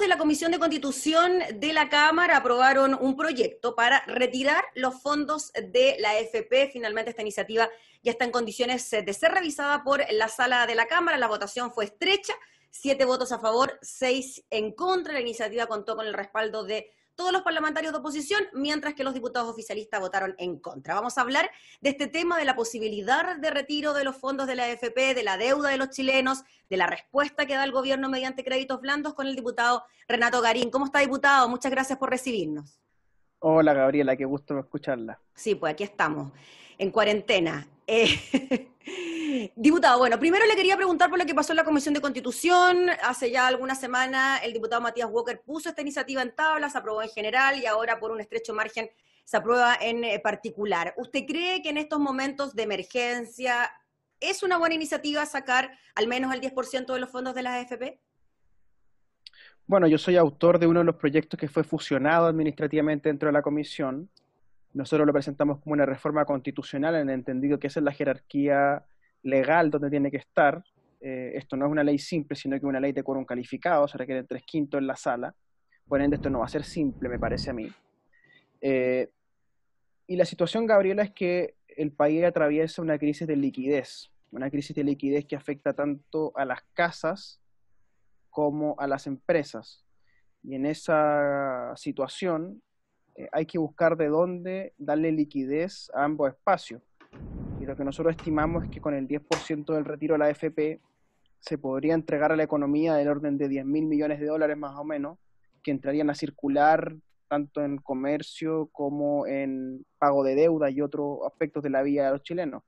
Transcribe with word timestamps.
De 0.00 0.08
la 0.08 0.18
Comisión 0.18 0.50
de 0.50 0.58
Constitución 0.58 1.38
de 1.54 1.72
la 1.72 1.88
Cámara 1.88 2.38
aprobaron 2.38 2.98
un 3.00 3.16
proyecto 3.16 3.74
para 3.74 4.04
retirar 4.06 4.62
los 4.74 5.00
fondos 5.00 5.52
de 5.52 5.96
la 6.00 6.10
AFP. 6.10 6.70
Finalmente 6.72 7.10
esta 7.10 7.22
iniciativa 7.22 7.70
ya 8.02 8.10
está 8.10 8.24
en 8.24 8.32
condiciones 8.32 8.90
de 8.90 9.14
ser 9.14 9.32
revisada 9.32 9.84
por 9.84 10.04
la 10.12 10.28
sala 10.28 10.66
de 10.66 10.74
la 10.74 10.86
Cámara. 10.86 11.16
La 11.16 11.28
votación 11.28 11.72
fue 11.72 11.86
estrecha, 11.86 12.34
siete 12.68 13.04
votos 13.04 13.32
a 13.32 13.38
favor, 13.38 13.78
seis 13.80 14.44
en 14.50 14.72
contra. 14.72 15.14
La 15.14 15.20
iniciativa 15.20 15.66
contó 15.66 15.96
con 15.96 16.06
el 16.06 16.14
respaldo 16.14 16.64
de 16.64 16.92
todos 17.16 17.32
los 17.32 17.42
parlamentarios 17.42 17.92
de 17.92 17.98
oposición, 17.98 18.44
mientras 18.52 18.94
que 18.94 19.02
los 19.02 19.14
diputados 19.14 19.48
oficialistas 19.48 20.00
votaron 20.00 20.34
en 20.38 20.60
contra. 20.60 20.94
Vamos 20.94 21.18
a 21.18 21.22
hablar 21.22 21.50
de 21.80 21.90
este 21.90 22.06
tema, 22.06 22.38
de 22.38 22.44
la 22.44 22.54
posibilidad 22.54 23.36
de 23.36 23.50
retiro 23.50 23.94
de 23.94 24.04
los 24.04 24.16
fondos 24.16 24.46
de 24.46 24.54
la 24.54 24.64
AFP, 24.64 25.14
de 25.14 25.22
la 25.24 25.38
deuda 25.38 25.70
de 25.70 25.78
los 25.78 25.90
chilenos, 25.90 26.44
de 26.68 26.76
la 26.76 26.86
respuesta 26.86 27.46
que 27.46 27.54
da 27.54 27.64
el 27.64 27.72
gobierno 27.72 28.08
mediante 28.08 28.44
créditos 28.44 28.80
blandos 28.80 29.14
con 29.14 29.26
el 29.26 29.34
diputado 29.34 29.84
Renato 30.06 30.40
Garín. 30.42 30.70
¿Cómo 30.70 30.84
está, 30.84 31.00
diputado? 31.00 31.48
Muchas 31.48 31.72
gracias 31.72 31.98
por 31.98 32.10
recibirnos. 32.10 32.78
Hola, 33.38 33.72
Gabriela, 33.72 34.16
qué 34.16 34.24
gusto 34.24 34.58
escucharla. 34.58 35.18
Sí, 35.34 35.54
pues 35.54 35.72
aquí 35.72 35.84
estamos, 35.84 36.32
en 36.78 36.90
cuarentena. 36.90 37.66
Eh, 37.86 38.68
Diputado, 39.56 39.98
bueno, 39.98 40.18
primero 40.18 40.46
le 40.46 40.54
quería 40.54 40.76
preguntar 40.76 41.10
por 41.10 41.18
lo 41.18 41.26
que 41.26 41.34
pasó 41.34 41.52
en 41.52 41.56
la 41.56 41.64
Comisión 41.64 41.92
de 41.92 42.00
Constitución. 42.00 42.88
Hace 43.02 43.30
ya 43.30 43.46
alguna 43.46 43.74
semana 43.74 44.38
el 44.38 44.52
diputado 44.52 44.80
Matías 44.80 45.08
Walker 45.10 45.42
puso 45.44 45.68
esta 45.68 45.82
iniciativa 45.82 46.22
en 46.22 46.34
tabla, 46.34 46.70
se 46.70 46.78
aprobó 46.78 47.02
en 47.02 47.08
general 47.08 47.58
y 47.60 47.66
ahora 47.66 47.98
por 47.98 48.12
un 48.12 48.20
estrecho 48.20 48.54
margen 48.54 48.88
se 49.24 49.36
aprueba 49.36 49.76
en 49.80 50.04
eh, 50.04 50.20
particular. 50.20 50.94
¿Usted 50.96 51.24
cree 51.26 51.62
que 51.62 51.70
en 51.70 51.78
estos 51.78 51.98
momentos 51.98 52.54
de 52.54 52.62
emergencia 52.62 53.70
es 54.20 54.42
una 54.42 54.56
buena 54.56 54.76
iniciativa 54.76 55.26
sacar 55.26 55.76
al 55.96 56.06
menos 56.06 56.32
el 56.32 56.40
10% 56.40 56.92
de 56.92 57.00
los 57.00 57.10
fondos 57.10 57.34
de 57.34 57.42
las 57.42 57.54
AFP? 57.54 57.98
Bueno, 59.66 59.88
yo 59.88 59.98
soy 59.98 60.16
autor 60.16 60.60
de 60.60 60.68
uno 60.68 60.80
de 60.80 60.86
los 60.86 60.94
proyectos 60.94 61.38
que 61.38 61.48
fue 61.48 61.64
fusionado 61.64 62.26
administrativamente 62.26 63.08
dentro 63.08 63.26
de 63.28 63.32
la 63.32 63.42
comisión. 63.42 64.08
Nosotros 64.76 65.06
lo 65.06 65.12
presentamos 65.14 65.58
como 65.60 65.72
una 65.72 65.86
reforma 65.86 66.26
constitucional 66.26 66.96
en 66.96 67.08
el 67.08 67.14
entendido 67.14 67.58
que 67.58 67.68
esa 67.68 67.80
es 67.80 67.84
la 67.84 67.92
jerarquía 67.92 68.84
legal 69.22 69.70
donde 69.70 69.88
tiene 69.88 70.10
que 70.10 70.18
estar. 70.18 70.62
Eh, 71.00 71.32
esto 71.34 71.56
no 71.56 71.64
es 71.64 71.72
una 71.72 71.82
ley 71.82 71.98
simple, 71.98 72.36
sino 72.36 72.60
que 72.60 72.66
una 72.66 72.78
ley 72.78 72.92
de 72.92 73.02
quórum 73.02 73.24
calificado, 73.24 73.88
se 73.88 73.96
requiere 73.96 74.24
tres 74.24 74.42
quintos 74.42 74.78
en 74.78 74.86
la 74.86 74.94
sala. 74.94 75.34
Por 75.88 76.02
ende, 76.02 76.16
esto 76.16 76.28
no 76.28 76.40
va 76.40 76.44
a 76.44 76.48
ser 76.48 76.62
simple, 76.62 77.08
me 77.08 77.18
parece 77.18 77.48
a 77.48 77.52
mí. 77.54 77.72
Eh, 78.60 79.08
y 80.08 80.16
la 80.16 80.26
situación, 80.26 80.66
Gabriela, 80.66 81.04
es 81.04 81.10
que 81.10 81.54
el 81.68 81.92
país 81.92 82.22
atraviesa 82.22 82.82
una 82.82 82.98
crisis 82.98 83.26
de 83.26 83.36
liquidez, 83.36 84.10
una 84.30 84.50
crisis 84.50 84.76
de 84.76 84.84
liquidez 84.84 85.24
que 85.24 85.36
afecta 85.36 85.72
tanto 85.72 86.32
a 86.36 86.44
las 86.44 86.60
casas 86.74 87.40
como 88.28 88.76
a 88.78 88.86
las 88.86 89.06
empresas. 89.06 89.86
Y 90.42 90.54
en 90.54 90.66
esa 90.66 91.72
situación 91.76 92.62
eh, 93.16 93.28
hay 93.32 93.46
que 93.46 93.58
buscar 93.58 93.96
de 93.96 94.08
dónde 94.08 94.74
darle 94.78 95.12
liquidez 95.12 95.90
a 95.94 96.04
ambos 96.04 96.30
espacios 96.30 96.82
lo 97.66 97.76
que 97.76 97.84
nosotros 97.84 98.14
estimamos 98.16 98.64
es 98.64 98.70
que 98.70 98.80
con 98.80 98.94
el 98.94 99.06
10% 99.06 99.74
del 99.74 99.84
retiro 99.84 100.14
de 100.14 100.18
la 100.20 100.26
AFP 100.26 100.80
se 101.40 101.58
podría 101.58 101.94
entregar 101.94 102.32
a 102.32 102.36
la 102.36 102.44
economía 102.44 102.94
del 102.94 103.08
orden 103.08 103.36
de 103.36 103.48
10 103.48 103.66
mil 103.66 103.86
millones 103.86 104.20
de 104.20 104.26
dólares 104.26 104.56
más 104.56 104.76
o 104.76 104.84
menos, 104.84 105.18
que 105.62 105.72
entrarían 105.72 106.08
a 106.08 106.14
circular 106.14 106.96
tanto 107.28 107.62
en 107.62 107.78
comercio 107.78 108.68
como 108.72 109.26
en 109.26 109.84
pago 109.98 110.22
de 110.22 110.36
deuda 110.36 110.70
y 110.70 110.80
otros 110.80 111.18
aspectos 111.26 111.62
de 111.62 111.70
la 111.70 111.82
vida 111.82 112.06
de 112.06 112.12
los 112.12 112.22
chilenos. 112.22 112.62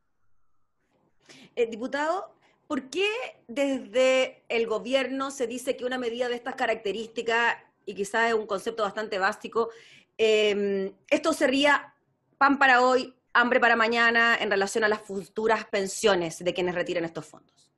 Eh, 1.55 1.67
diputado, 1.67 2.35
¿por 2.67 2.91
qué 2.91 3.07
desde 3.47 4.43
el 4.49 4.67
gobierno 4.67 5.31
se 5.31 5.47
dice 5.47 5.77
que 5.77 5.85
una 5.85 5.99
medida 5.99 6.29
de 6.29 6.35
estas 6.35 6.57
características, 6.57 7.57
y 7.87 7.95
quizás 7.95 8.31
es 8.31 8.35
un 8.35 8.47
concepto 8.47 8.83
bastante 8.83 9.19
básico, 9.19 9.71
eh, 10.19 10.93
esto 11.09 11.33
sería 11.33 11.95
pan 12.37 12.59
para 12.59 12.83
hoy, 12.83 13.15
hambre 13.33 13.61
para 13.61 13.77
mañana 13.77 14.37
en 14.39 14.51
relación 14.51 14.85
a 14.85 14.89
las 14.89 15.01
futuras 15.01 15.65
pensiones 15.67 16.45
de 16.45 16.53
quienes 16.53 16.75
retiren 16.75 17.05
estos 17.05 17.25
fondos? 17.25 17.73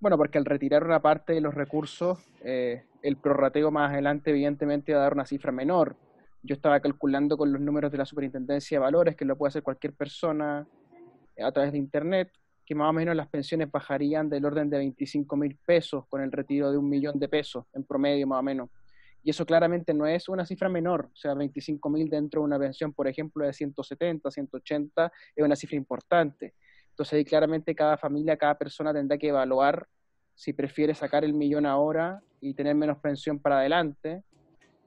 Bueno, 0.00 0.16
porque 0.18 0.38
al 0.38 0.44
retirar 0.44 0.84
una 0.84 1.00
parte 1.00 1.34
de 1.34 1.40
los 1.40 1.54
recursos, 1.54 2.18
eh, 2.42 2.84
el 3.02 3.16
prorrateo 3.16 3.70
más 3.70 3.92
adelante 3.92 4.30
evidentemente 4.30 4.92
va 4.92 5.00
a 5.00 5.02
dar 5.04 5.14
una 5.14 5.24
cifra 5.24 5.52
menor. 5.52 5.96
Yo 6.42 6.54
estaba 6.54 6.80
calculando 6.80 7.36
con 7.36 7.52
los 7.52 7.60
números 7.60 7.92
de 7.92 7.98
la 7.98 8.04
Superintendencia 8.04 8.76
de 8.78 8.82
Valores, 8.82 9.16
que 9.16 9.24
lo 9.24 9.36
puede 9.36 9.48
hacer 9.48 9.62
cualquier 9.62 9.94
persona 9.94 10.66
a 11.42 11.52
través 11.52 11.72
de 11.72 11.78
Internet, 11.78 12.30
que 12.64 12.74
más 12.74 12.90
o 12.90 12.92
menos 12.92 13.14
las 13.14 13.28
pensiones 13.28 13.70
bajarían 13.70 14.28
del 14.28 14.44
orden 14.44 14.70
de 14.70 14.78
25 14.78 15.36
mil 15.36 15.56
pesos 15.64 16.06
con 16.06 16.22
el 16.22 16.32
retiro 16.32 16.70
de 16.70 16.78
un 16.78 16.88
millón 16.88 17.18
de 17.18 17.28
pesos 17.28 17.66
en 17.74 17.84
promedio 17.84 18.26
más 18.26 18.40
o 18.40 18.42
menos. 18.42 18.70
Y 19.24 19.30
eso 19.30 19.46
claramente 19.46 19.94
no 19.94 20.06
es 20.06 20.28
una 20.28 20.44
cifra 20.44 20.68
menor, 20.68 21.08
o 21.10 21.16
sea, 21.16 21.32
25 21.32 21.88
mil 21.88 22.10
dentro 22.10 22.42
de 22.42 22.44
una 22.44 22.58
pensión, 22.58 22.92
por 22.92 23.08
ejemplo, 23.08 23.44
de 23.46 23.54
170, 23.54 24.30
180, 24.30 25.12
es 25.34 25.44
una 25.44 25.56
cifra 25.56 25.76
importante. 25.76 26.54
Entonces 26.90 27.14
ahí 27.14 27.24
claramente 27.24 27.74
cada 27.74 27.96
familia, 27.96 28.36
cada 28.36 28.56
persona 28.56 28.92
tendrá 28.92 29.16
que 29.16 29.28
evaluar 29.28 29.88
si 30.34 30.52
prefiere 30.52 30.94
sacar 30.94 31.24
el 31.24 31.32
millón 31.32 31.64
ahora 31.64 32.20
y 32.40 32.52
tener 32.52 32.74
menos 32.74 32.98
pensión 32.98 33.38
para 33.38 33.60
adelante. 33.60 34.22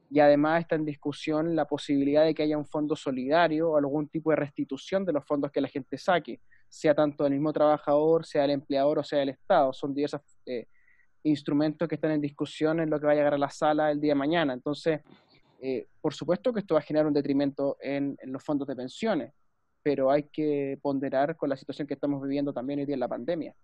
Y 0.09 0.20
además 0.20 0.62
está 0.62 0.75
en 0.75 0.86
discusión 0.86 1.56
la 1.56 1.66
posibilidad 1.66 2.24
de 2.24 2.36
que 2.36 2.44
haya 2.44 2.58
un 2.58 2.66
fondo 2.66 2.96
solidario 2.96 3.72
o 3.72 3.78
algún 3.78 4.08
tipo 4.08 4.30
de 4.30 4.38
restitución 4.38 5.04
de 5.04 5.14
los 5.14 5.25
fondos 5.25 5.52
que 5.52 5.62
la 5.62 5.68
gente 5.68 5.98
saque, 5.98 6.40
sea 6.69 6.94
tanto 6.94 7.24
del 7.24 7.34
mismo 7.34 7.52
trabajador, 7.52 8.25
sea 8.25 8.46
el 8.46 8.52
empleador 8.52 9.00
o 9.00 9.04
sea 9.04 9.24
el 9.24 9.30
Estado. 9.30 9.74
Son 9.74 9.94
diversas 9.94 10.22
eh, 10.46 10.68
instrumentos 11.28 11.88
que 11.88 11.96
están 11.96 12.12
en 12.12 12.22
discusión 12.22 12.80
en 12.80 12.90
lo 12.90 13.00
que 13.00 13.06
va 13.06 13.12
a 13.12 13.16
llegar 13.16 13.34
a 13.34 13.38
la 13.38 13.50
sala 13.50 13.92
el 13.92 14.00
día 14.00 14.12
de 14.12 14.20
mañana. 14.20 14.54
Entonces, 14.54 15.02
eh, 15.60 15.88
por 16.02 16.14
supuesto 16.14 16.54
que 16.54 16.60
esto 16.60 16.76
va 16.76 16.80
a 16.80 16.84
generar 16.84 17.08
un 17.08 17.14
detrimento 17.14 17.78
en, 17.82 18.18
los 18.24 18.44
fondos 18.44 18.68
de 18.68 18.76
pensiones, 18.76 19.34
pero 19.82 20.12
hay 20.12 20.24
que 20.24 20.78
ponderar 20.82 21.36
con 21.36 21.50
la 21.50 21.58
situación 21.58 21.88
que 21.88 21.96
estamos 21.96 22.22
viviendo 22.22 22.54
también 22.54 22.80
hoy 22.80 22.86
día 22.86 22.96
en 22.96 23.00
la 23.00 23.08
pandemia. 23.08 23.56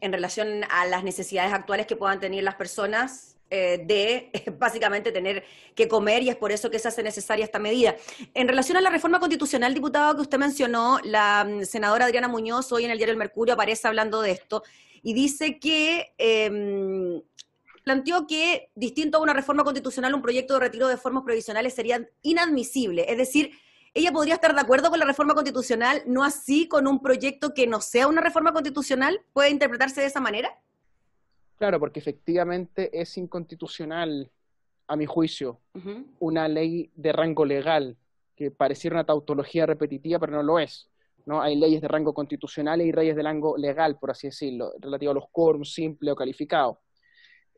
En 0.00 0.12
relación 0.12 0.64
a 0.70 0.86
las 0.86 1.04
necesidades 1.04 1.52
actuales 1.52 1.86
que 1.86 1.96
puedan 1.96 2.20
tener 2.20 2.42
las 2.42 2.54
personas 2.54 3.36
eh, 3.50 3.82
de 3.84 4.30
básicamente 4.58 5.12
tener 5.12 5.44
que 5.74 5.88
comer 5.88 6.22
y 6.22 6.30
es 6.30 6.36
por 6.36 6.52
eso 6.52 6.70
que 6.70 6.78
se 6.78 6.88
hace 6.88 7.02
necesaria 7.02 7.44
esta 7.44 7.58
medida. 7.58 7.96
En 8.32 8.48
relación 8.48 8.78
a 8.78 8.80
la 8.80 8.88
reforma 8.88 9.18
constitucional, 9.18 9.74
diputado, 9.74 10.14
que 10.14 10.22
usted 10.22 10.38
mencionó, 10.38 10.98
la 11.04 11.44
mm, 11.44 11.64
senadora 11.64 12.06
Adriana 12.06 12.28
Muñoz 12.28 12.72
hoy 12.72 12.86
en 12.86 12.92
el 12.92 12.96
diario 12.96 13.12
El 13.12 13.18
Mercurio 13.18 13.54
aparece 13.54 13.88
hablando 13.88 14.22
de 14.22 14.30
esto 14.30 14.62
y 15.02 15.14
dice 15.14 15.58
que 15.58 16.14
em, 16.18 17.22
planteó 17.84 18.26
que, 18.26 18.70
distinto 18.74 19.18
a 19.18 19.22
una 19.22 19.32
reforma 19.32 19.64
constitucional, 19.64 20.14
un 20.14 20.22
proyecto 20.22 20.54
de 20.54 20.60
retiro 20.60 20.88
de 20.88 20.96
formas 20.96 21.24
provisionales 21.24 21.74
sería 21.74 22.08
inadmisible. 22.22 23.10
Es 23.10 23.16
decir, 23.16 23.52
ella 23.94 24.12
podría 24.12 24.34
estar 24.34 24.54
de 24.54 24.60
acuerdo 24.60 24.90
con 24.90 24.98
la 24.98 25.06
reforma 25.06 25.34
constitucional, 25.34 26.02
no 26.06 26.22
así 26.22 26.68
con 26.68 26.86
un 26.86 27.00
proyecto 27.00 27.54
que 27.54 27.66
no 27.66 27.80
sea 27.80 28.06
una 28.06 28.20
reforma 28.20 28.52
constitucional. 28.52 29.20
¿Puede 29.32 29.50
interpretarse 29.50 30.00
de 30.00 30.06
esa 30.06 30.20
manera? 30.20 30.50
Claro, 31.56 31.80
porque 31.80 32.00
efectivamente 32.00 32.90
es 32.98 33.16
inconstitucional, 33.18 34.30
a 34.86 34.96
mi 34.96 35.06
juicio, 35.06 35.60
una 36.18 36.48
ley 36.48 36.90
de 36.96 37.12
rango 37.12 37.44
legal 37.44 37.96
que 38.34 38.50
pareciera 38.50 38.96
una 38.96 39.06
tautología 39.06 39.64
repetitiva, 39.64 40.18
pero 40.18 40.32
no 40.32 40.42
lo 40.42 40.58
es. 40.58 40.89
¿No? 41.30 41.40
Hay 41.40 41.56
leyes 41.56 41.80
de 41.80 41.88
rango 41.88 42.12
constitucional 42.12 42.82
y 42.82 42.92
leyes 42.92 43.14
de 43.16 43.22
rango 43.22 43.56
legal, 43.56 43.98
por 43.98 44.10
así 44.10 44.26
decirlo, 44.26 44.72
relativo 44.80 45.12
a 45.12 45.14
los 45.14 45.24
quórums 45.30 45.72
simple 45.72 46.10
o 46.10 46.16
calificado. 46.16 46.80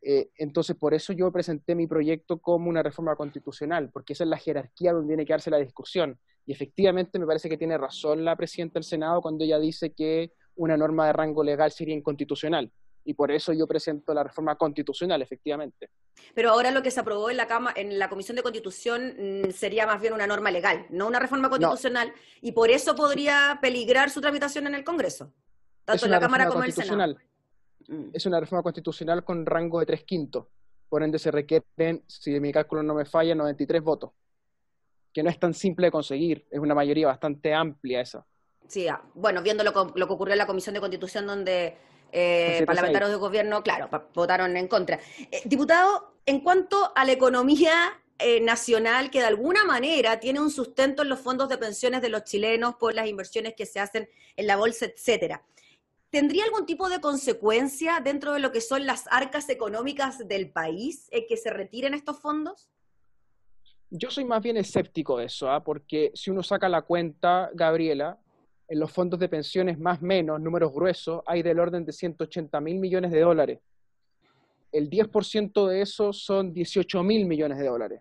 Eh, 0.03 0.31
entonces, 0.37 0.77
por 0.77 0.94
eso 0.94 1.12
yo 1.12 1.33
presenté 1.33 1.75
mi 1.75 1.87
proyecto 1.87 2.38
como 2.38 2.69
una 2.69 2.83
reforma 2.83 3.16
constitucional, 3.16 3.91
porque 3.91 4.13
esa 4.13 4.24
es 4.24 4.30
la 4.30 4.36
jerarquía 4.36 4.92
donde 4.92 5.09
tiene 5.09 5.24
que 5.24 5.33
darse 5.33 5.51
la 5.51 5.59
discusión. 5.59 6.19
Y 6.45 6.53
efectivamente 6.53 7.19
me 7.19 7.27
parece 7.27 7.48
que 7.48 7.57
tiene 7.57 7.78
razón 7.78 8.24
la 8.24 8.36
presidenta 8.36 8.74
del 8.74 8.84
Senado 8.84 9.22
cuando 9.22 9.45
ella 9.45 9.59
dice 9.59 9.92
que 9.92 10.33
una 10.54 10.77
norma 10.77 11.07
de 11.07 11.15
rango 11.15 11.42
legal 11.42 11.72
sería 11.72 11.95
inconstitucional 11.95 12.71
y 13.04 13.15
por 13.15 13.31
eso 13.31 13.53
yo 13.53 13.66
presento 13.66 14.15
la 14.15 14.22
reforma 14.22 14.57
constitucional, 14.57 15.22
efectivamente. 15.22 15.91
Pero 16.34 16.51
ahora 16.51 16.71
lo 16.71 16.83
que 16.83 16.91
se 16.91 17.01
aprobó 17.01 17.31
en 17.31 17.37
la 17.37 17.47
Cama, 17.47 17.72
en 17.75 17.99
la 17.99 18.09
Comisión 18.09 18.37
de 18.37 18.43
Constitución 18.43 19.15
mm, 19.19 19.51
sería 19.51 19.87
más 19.87 20.01
bien 20.01 20.13
una 20.13 20.27
norma 20.27 20.51
legal, 20.51 20.87
no 20.91 21.07
una 21.07 21.19
reforma 21.19 21.49
constitucional, 21.49 22.13
y 22.41 22.53
por 22.53 22.71
eso 22.71 22.95
podría 22.95 23.59
peligrar 23.60 24.10
su 24.10 24.21
tramitación 24.21 24.66
en 24.66 24.75
el 24.75 24.84
Congreso, 24.84 25.33
tanto 25.84 26.04
en 26.04 26.10
la 26.10 26.21
Cámara 26.21 26.47
como 26.47 26.60
en 26.60 26.66
el 26.66 26.72
Senado. 26.72 27.16
Mm. 27.89 28.10
Es 28.13 28.27
una 28.27 28.41
reforma 28.41 28.63
constitucional 28.63 29.25
con 29.25 29.45
rango 29.47 29.81
de 29.81 29.87
tres 29.87 30.04
quintos, 30.04 30.47
por 30.89 31.03
ende 31.03 31.19
se 31.19 31.31
requieren, 31.31 32.04
si 32.07 32.39
mi 32.39 32.53
cálculo 32.53 32.83
no 32.83 32.95
me 32.95 33.04
falla, 33.04 33.34
93 33.34 33.83
votos, 33.83 34.10
que 35.13 35.22
no 35.22 35.31
es 35.31 35.39
tan 35.39 35.54
simple 35.54 35.87
de 35.87 35.91
conseguir, 35.91 36.47
es 36.51 36.60
una 36.60 36.75
mayoría 36.75 37.07
bastante 37.07 37.53
amplia 37.53 38.01
esa. 38.01 38.27
Sí, 38.69 38.89
ah, 38.89 39.03
bueno, 39.15 39.43
viendo 39.43 39.65
lo, 39.65 39.72
lo 39.72 40.07
que 40.07 40.13
ocurrió 40.13 40.33
en 40.33 40.39
la 40.39 40.47
Comisión 40.47 40.75
de 40.75 40.81
Constitución 40.81 41.27
donde 41.27 41.77
eh, 42.12 42.62
parlamentarios 42.66 43.10
de 43.10 43.16
gobierno, 43.16 43.62
claro, 43.62 43.88
votaron 44.14 44.56
en 44.56 44.68
contra. 44.68 45.00
Eh, 45.30 45.42
diputado, 45.44 46.14
en 46.26 46.41
cuanto 46.41 46.92
a 46.94 47.04
la 47.04 47.12
economía 47.12 48.00
eh, 48.18 48.41
nacional, 48.41 49.10
que 49.10 49.20
de 49.20 49.26
alguna 49.26 49.64
manera 49.64 50.20
tiene 50.20 50.41
un 50.41 50.50
sustento 50.50 51.03
en 51.03 51.09
los 51.09 51.20
fondos 51.20 51.48
de 51.48 51.59
pensiones 51.59 52.03
de 52.03 52.10
los 52.10 52.24
chilenos 52.24 52.76
por 52.76 52.94
las 52.94 53.09
inversiones 53.09 53.54
que 53.54 53.66
se 53.66 53.80
hacen 53.80 54.09
en 54.36 54.47
la 54.47 54.56
bolsa, 54.56 54.86
etcétera. 54.86 55.42
¿tendría 56.12 56.44
algún 56.44 56.66
tipo 56.66 56.91
de 56.91 57.00
consecuencia 57.00 58.00
dentro 58.00 58.34
de 58.34 58.38
lo 58.38 58.53
que 58.53 58.60
son 58.60 58.86
las 58.86 59.06
arcas 59.10 59.48
económicas 59.48 60.28
del 60.28 60.50
país 60.50 61.08
eh, 61.10 61.26
que 61.26 61.38
se 61.38 61.50
retiren 61.50 61.94
estos 61.94 62.20
fondos? 62.20 62.70
Yo 63.88 64.10
soy 64.10 64.24
más 64.24 64.42
bien 64.42 64.58
escéptico 64.58 65.16
de 65.16 65.26
eso, 65.26 65.50
¿ah? 65.50 65.65
porque 65.65 66.12
si 66.15 66.30
uno 66.30 66.42
saca 66.42 66.68
la 66.68 66.82
cuenta, 66.82 67.50
Gabriela, 67.54 68.18
en 68.72 68.80
los 68.80 68.91
fondos 68.91 69.21
de 69.21 69.28
pensiones 69.28 69.78
más 69.78 70.01
menos, 70.01 70.41
números 70.41 70.72
gruesos, 70.72 71.21
hay 71.27 71.42
del 71.42 71.60
orden 71.60 71.84
de 71.84 71.92
180 71.92 72.59
mil 72.63 72.78
millones 72.78 73.10
de 73.10 73.21
dólares. 73.21 73.60
El 74.72 74.89
10% 74.89 75.69
de 75.69 75.83
eso 75.83 76.15
son 76.15 76.54
18 76.54 77.03
mil 77.03 77.27
millones 77.27 77.59
de 77.59 77.66
dólares, 77.66 78.01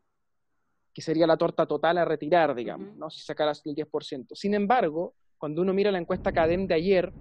que 0.93 1.01
sería 1.01 1.27
la 1.27 1.35
torta 1.35 1.65
total 1.65 1.97
a 1.97 2.05
retirar, 2.05 2.55
digamos, 2.55 2.95
¿no? 2.95 3.09
si 3.09 3.19
sacaras 3.19 3.61
el 3.65 3.75
10%. 3.75 4.27
Sin 4.33 4.53
embargo, 4.53 5.13
cuando 5.37 5.61
uno 5.61 5.73
mira 5.73 5.91
la 5.91 5.97
encuesta 5.97 6.31
CADEM 6.31 6.67
de 6.67 6.73
ayer, 6.73 7.11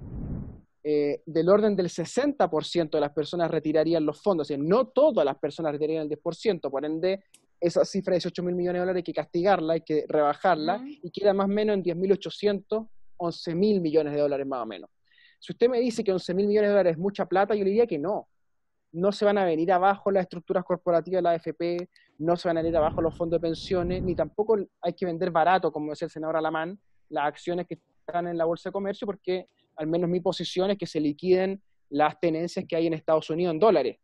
eh, 0.84 1.20
del 1.26 1.48
orden 1.48 1.74
del 1.74 1.88
60% 1.88 2.90
de 2.90 3.00
las 3.00 3.10
personas 3.10 3.50
retirarían 3.50 4.06
los 4.06 4.22
fondos, 4.22 4.46
o 4.46 4.48
sea, 4.48 4.58
no 4.58 4.86
todas 4.86 5.24
las 5.24 5.36
personas 5.38 5.72
retirarían 5.72 6.04
el 6.04 6.08
10%, 6.08 6.70
por 6.70 6.84
ende, 6.84 7.24
esa 7.58 7.84
cifra 7.84 8.12
de 8.12 8.18
18 8.18 8.44
mil 8.44 8.54
millones 8.54 8.74
de 8.74 8.80
dólares 8.80 9.00
hay 9.00 9.12
que 9.12 9.12
castigarla, 9.12 9.72
hay 9.72 9.80
que 9.80 10.04
rebajarla, 10.06 10.84
y 10.86 11.10
queda 11.10 11.34
más 11.34 11.46
o 11.46 11.52
menos 11.52 11.74
en 11.74 11.82
10.800 11.82 12.88
11 13.20 13.54
mil 13.54 13.80
millones 13.80 14.12
de 14.14 14.20
dólares 14.20 14.46
más 14.46 14.62
o 14.62 14.66
menos. 14.66 14.90
Si 15.38 15.52
usted 15.52 15.68
me 15.68 15.80
dice 15.80 16.02
que 16.02 16.12
11 16.12 16.34
mil 16.34 16.46
millones 16.46 16.68
de 16.68 16.72
dólares 16.72 16.92
es 16.92 16.98
mucha 16.98 17.26
plata, 17.26 17.54
yo 17.54 17.64
le 17.64 17.70
diría 17.70 17.86
que 17.86 17.98
no. 17.98 18.28
No 18.92 19.12
se 19.12 19.24
van 19.24 19.38
a 19.38 19.44
venir 19.44 19.70
abajo 19.72 20.10
las 20.10 20.22
estructuras 20.22 20.64
corporativas 20.64 21.18
de 21.18 21.22
la 21.22 21.30
AFP, 21.30 21.88
no 22.18 22.36
se 22.36 22.48
van 22.48 22.58
a 22.58 22.62
venir 22.62 22.76
abajo 22.76 23.00
los 23.00 23.16
fondos 23.16 23.40
de 23.40 23.48
pensiones, 23.48 24.02
ni 24.02 24.14
tampoco 24.14 24.58
hay 24.82 24.92
que 24.94 25.06
vender 25.06 25.30
barato, 25.30 25.70
como 25.70 25.90
decía 25.90 26.06
el 26.06 26.10
senador 26.10 26.36
Alamán, 26.36 26.78
las 27.08 27.26
acciones 27.26 27.66
que 27.66 27.78
están 28.06 28.26
en 28.26 28.36
la 28.36 28.44
Bolsa 28.44 28.68
de 28.68 28.72
Comercio, 28.72 29.06
porque 29.06 29.46
al 29.76 29.86
menos 29.86 30.10
mi 30.10 30.20
posición 30.20 30.70
es 30.70 30.78
que 30.78 30.86
se 30.86 31.00
liquiden 31.00 31.62
las 31.88 32.18
tenencias 32.20 32.64
que 32.68 32.76
hay 32.76 32.86
en 32.86 32.94
Estados 32.94 33.30
Unidos 33.30 33.54
en 33.54 33.60
dólares. 33.60 33.98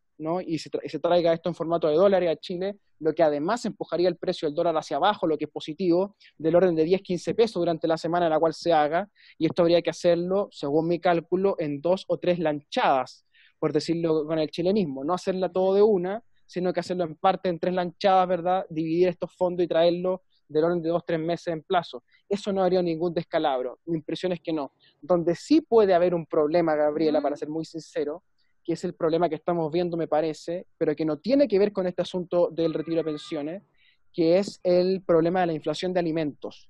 Y 0.45 0.57
se, 0.57 0.69
traiga 0.99 1.33
esto 1.33 1.49
en 1.49 1.55
formato 1.55 1.87
de 1.87 1.95
dólares 1.95 2.29
a 2.29 2.35
Chile, 2.35 2.77
lo 2.99 3.13
que 3.13 3.21
además 3.21 3.63
empujaría 3.65 4.09
el 4.09 4.17
precio 4.17 4.47
del 4.47 4.55
dólar 4.55 4.75
hacia 4.75 4.97
abajo, 4.97 5.27
lo 5.27 5.37
que 5.37 5.45
es 5.45 5.51
positivo, 5.51 6.15
del 6.37 6.55
orden 6.55 6.75
de 6.75 6.83
10, 6.83 7.01
15 7.01 7.35
pesos 7.35 7.61
durante 7.61 7.87
la 7.87 7.97
semana 7.97 8.25
en 8.25 8.31
la 8.31 8.39
cual 8.39 8.53
se 8.53 8.73
haga, 8.73 9.07
y 9.37 9.45
esto 9.45 9.61
habría 9.61 9.81
que 9.83 9.91
hacerlo, 9.91 10.49
según 10.51 10.87
mi 10.87 10.99
cálculo, 10.99 11.55
en 11.59 11.81
dos 11.81 12.03
o 12.07 12.17
tres 12.17 12.39
lanchadas, 12.39 13.25
por 13.59 13.73
decirlo 13.73 14.25
con 14.25 14.39
el 14.39 14.49
chilenismo, 14.49 15.03
no 15.03 15.13
hacerla 15.13 15.51
todo 15.51 15.75
de 15.75 15.83
una, 15.83 16.23
sino 16.47 16.73
que 16.73 16.79
hacerlo 16.79 17.03
en 17.03 17.15
parte 17.15 17.49
en 17.49 17.59
tres 17.59 17.75
lanchadas, 17.75 18.27
¿verdad? 18.27 18.65
Dividir 18.69 19.09
estos 19.09 19.31
fondos 19.35 19.63
y 19.63 19.67
traerlo 19.67 20.23
del 20.47 20.63
orden 20.63 20.81
de 20.81 20.89
dos, 20.89 21.03
tres 21.05 21.19
meses 21.19 21.47
en 21.47 21.61
plazo. 21.61 22.03
Eso 22.27 22.51
no 22.53 22.63
haría 22.63 22.81
ningún 22.81 23.13
descalabro. 23.13 23.79
Mi 23.85 23.97
impresión 23.97 24.31
es 24.31 24.39
que 24.39 24.53
no. 24.53 24.71
Donde 25.01 25.35
sí 25.35 25.61
puede 25.61 25.93
haber 25.93 26.15
un 26.15 26.25
problema, 26.25 26.75
Gabriela, 26.75 27.21
para 27.21 27.35
ser 27.35 27.49
muy 27.49 27.65
sincero, 27.65 28.23
que 28.67 28.73
es 28.73 28.83
el 28.83 28.93
problema 28.93 29.29
que 29.29 29.35
estamos 29.35 29.71
viendo, 29.71 29.95
me 29.95 30.09
parece, 30.09 30.67
pero 30.77 30.93
que 30.93 31.05
no 31.05 31.19
tiene 31.19 31.47
que 31.47 31.57
ver 31.57 31.71
con 31.71 31.87
este 31.87 32.01
asunto 32.01 32.49
del 32.51 32.73
retiro 32.73 32.97
de 32.97 33.05
pensiones, 33.05 33.63
que 34.11 34.39
es 34.39 34.59
el 34.61 35.01
problema 35.03 35.39
de 35.39 35.47
la 35.47 35.53
inflación 35.53 35.93
de 35.93 36.01
alimentos. 36.01 36.69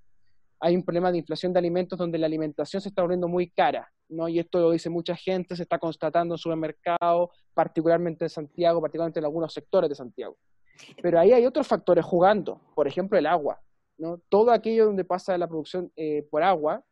Hay 0.60 0.76
un 0.76 0.84
problema 0.84 1.12
de 1.12 1.18
inflación 1.18 1.54
de 1.54 1.58
alimentos 1.58 1.98
donde 1.98 2.20
la 2.20 2.28
alimentación 2.28 2.84
se 2.84 2.90
está 2.90 3.02
volviendo 3.02 3.28
muy 3.28 3.50
cara, 3.50 3.92
¿no? 4.10 4.28
Y 4.28 4.38
esto 4.38 4.60
lo 4.60 4.70
dice 4.70 4.92
mucha 4.92 5.16
gente, 5.16 5.56
se 5.56 5.64
está 5.64 5.80
constatando 5.80 6.36
en 6.36 6.38
supermercados, 6.38 7.32
particularmente 7.56 8.26
en 8.26 8.30
Santiago, 8.30 8.80
particularmente 8.80 9.18
en 9.18 9.26
algunos 9.26 9.52
sectores 9.52 9.90
de 9.90 9.96
Santiago. 9.96 10.38
Pero 11.02 11.20
ahí 11.20 11.32
hay 11.32 11.48
otros 11.48 11.66
factores 11.66 12.06
jugando, 12.06 12.62
por 12.76 12.88
ejemplo, 12.88 13.18
el 13.18 13.26
agua, 13.26 13.60
¿no? 13.98 14.22
Todo 14.30 14.52
aquello 14.52 14.86
donde 14.86 15.04
pasa 15.04 15.36
la 15.36 15.48
producción 15.48 15.92
eh, 15.96 16.28
por 16.30 16.44
agua, 16.44 16.84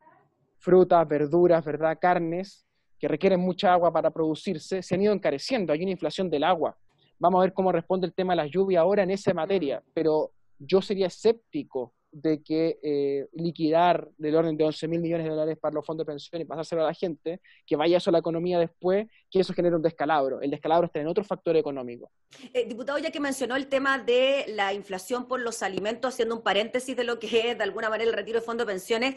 frutas, 0.57 1.07
verduras, 1.07 1.63
¿verdad? 1.63 1.99
Carnes, 2.01 2.64
que 2.99 3.07
requieren 3.07 3.39
mucha 3.39 3.73
agua 3.73 3.91
para 3.91 4.11
producirse, 4.11 4.81
se 4.81 4.95
han 4.95 5.01
ido 5.01 5.13
encareciendo. 5.13 5.73
Hay 5.73 5.81
una 5.81 5.91
inflación 5.91 6.29
del 6.29 6.43
agua. 6.43 6.77
Vamos 7.19 7.39
a 7.39 7.43
ver 7.43 7.53
cómo 7.53 7.71
responde 7.71 8.07
el 8.07 8.13
tema 8.13 8.33
de 8.33 8.37
la 8.37 8.47
lluvia 8.47 8.81
ahora 8.81 9.03
en 9.03 9.11
esa 9.11 9.33
materia, 9.33 9.81
pero 9.93 10.31
yo 10.59 10.81
sería 10.81 11.07
escéptico 11.07 11.93
de 12.15 12.41
que 12.41 12.79
eh, 12.81 13.27
liquidar 13.33 14.09
del 14.17 14.35
orden 14.37 14.55
de 14.55 14.63
11 14.63 14.87
mil 14.87 15.01
millones 15.01 15.25
de 15.25 15.31
dólares 15.31 15.57
para 15.59 15.75
los 15.75 15.85
fondos 15.85 16.05
de 16.05 16.13
pensión 16.13 16.41
y 16.41 16.45
pasárselo 16.45 16.81
a 16.81 16.87
la 16.87 16.93
gente, 16.93 17.41
que 17.67 17.75
vaya 17.75 17.97
eso 17.97 18.09
a 18.09 18.13
la 18.13 18.19
economía 18.19 18.57
después, 18.57 19.07
que 19.29 19.41
eso 19.41 19.53
genere 19.53 19.75
un 19.75 19.81
descalabro. 19.81 20.39
El 20.39 20.49
descalabro 20.49 20.85
está 20.85 21.01
en 21.01 21.07
otro 21.07 21.25
factor 21.25 21.57
económico. 21.57 22.09
Eh, 22.53 22.65
diputado, 22.67 22.97
ya 22.99 23.11
que 23.11 23.19
mencionó 23.19 23.57
el 23.57 23.67
tema 23.67 23.99
de 23.99 24.45
la 24.47 24.73
inflación 24.73 25.27
por 25.27 25.41
los 25.41 25.61
alimentos, 25.61 26.13
haciendo 26.13 26.35
un 26.35 26.41
paréntesis 26.41 26.95
de 26.95 27.03
lo 27.03 27.19
que 27.19 27.51
es 27.51 27.57
de 27.57 27.63
alguna 27.65 27.89
manera 27.89 28.09
el 28.09 28.15
retiro 28.15 28.39
de 28.39 28.45
fondos 28.45 28.65
de 28.65 28.71
pensiones, 28.71 29.15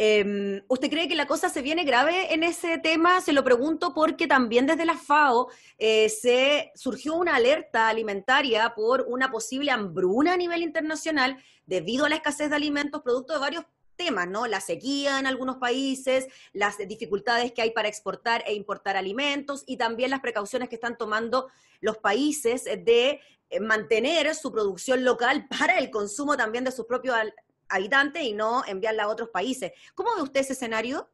Em, 0.00 0.62
¿Usted 0.68 0.90
cree 0.90 1.08
que 1.08 1.16
la 1.16 1.26
cosa 1.26 1.48
se 1.48 1.60
viene 1.60 1.82
grave 1.82 2.32
en 2.32 2.44
ese 2.44 2.78
tema? 2.78 3.20
Se 3.20 3.32
lo 3.32 3.42
pregunto 3.42 3.92
porque 3.92 4.28
también 4.28 4.64
desde 4.64 4.84
la 4.84 4.96
FAO 4.96 5.48
eh, 5.76 6.08
se 6.08 6.70
surgió 6.76 7.16
una 7.16 7.34
alerta 7.34 7.88
alimentaria 7.88 8.74
por 8.76 9.06
una 9.08 9.28
posible 9.28 9.72
hambruna 9.72 10.34
a 10.34 10.36
nivel 10.36 10.62
internacional 10.62 11.36
debido 11.66 12.04
a 12.04 12.08
la 12.08 12.14
escasez 12.14 12.48
de 12.48 12.54
alimentos 12.54 13.02
producto 13.02 13.32
de 13.32 13.40
varios 13.40 13.64
temas, 13.96 14.28
¿no? 14.28 14.46
La 14.46 14.60
sequía 14.60 15.18
en 15.18 15.26
algunos 15.26 15.56
países, 15.56 16.28
las 16.52 16.78
dificultades 16.78 17.50
que 17.50 17.62
hay 17.62 17.72
para 17.72 17.88
exportar 17.88 18.44
e 18.46 18.54
importar 18.54 18.96
alimentos 18.96 19.64
y 19.66 19.78
también 19.78 20.10
las 20.10 20.20
precauciones 20.20 20.68
que 20.68 20.76
están 20.76 20.96
tomando 20.96 21.48
los 21.80 21.98
países 21.98 22.64
de 22.64 23.20
eh, 23.50 23.60
mantener 23.60 24.32
su 24.36 24.52
producción 24.52 25.04
local 25.04 25.48
para 25.58 25.76
el 25.78 25.90
consumo 25.90 26.36
también 26.36 26.62
de 26.62 26.70
sus 26.70 26.86
propios 26.86 27.16
habitantes 27.68 28.22
y 28.22 28.32
no 28.32 28.62
enviarla 28.66 29.04
a 29.04 29.08
otros 29.08 29.28
países. 29.30 29.72
¿Cómo 29.94 30.10
ve 30.16 30.22
usted 30.22 30.40
ese 30.40 30.52
escenario? 30.54 31.08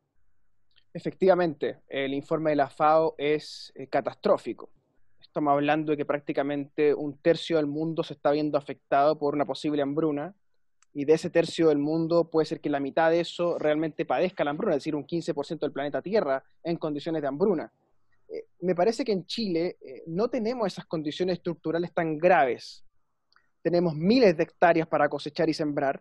Efectivamente, 0.93 1.81
el 1.89 2.15
informe 2.15 2.51
de 2.51 2.57
la 2.57 2.71
FAO 2.71 3.15
es 3.19 3.73
eh, 3.75 3.89
catastrófico. 3.89 4.71
Estamos 5.21 5.53
hablando 5.53 5.91
de 5.91 5.97
que 5.97 6.05
prácticamente 6.05 6.95
un 6.95 7.19
tercio 7.19 7.57
del 7.57 7.67
mundo 7.67 8.05
se 8.05 8.15
está 8.15 8.31
viendo 8.31 8.57
afectado 8.57 9.19
por 9.19 9.35
una 9.35 9.45
posible 9.45 9.83
hambruna 9.83 10.35
y 10.93 11.05
de 11.05 11.15
ese 11.15 11.29
tercio 11.29 11.69
del 11.69 11.79
mundo 11.79 12.31
puede 12.31 12.47
ser 12.47 12.61
que 12.61 12.71
la 12.71 12.79
mitad 12.79 13.11
de 13.11 13.19
eso 13.19 13.59
realmente 13.59 14.07
padezca 14.07 14.45
la 14.45 14.51
hambruna, 14.51 14.77
es 14.77 14.83
decir, 14.83 14.95
un 14.95 15.05
15% 15.05 15.59
del 15.59 15.73
planeta 15.73 16.01
Tierra 16.01 16.45
en 16.63 16.77
condiciones 16.77 17.21
de 17.21 17.29
hambruna. 17.29 17.73
Eh, 18.29 18.47
me 18.61 18.77
parece 18.77 19.05
que 19.05 19.11
en 19.11 19.27
Chile 19.27 19.77
eh, 19.81 20.05
no 20.07 20.29
tenemos 20.29 20.69
esas 20.69 20.87
condiciones 20.87 21.39
estructurales 21.39 21.93
tan 21.93 22.17
graves. 22.17 22.85
Tenemos 23.61 23.97
miles 23.97 24.37
de 24.37 24.45
hectáreas 24.45 24.87
para 24.87 25.09
cosechar 25.09 25.49
y 25.49 25.55
sembrar, 25.55 26.01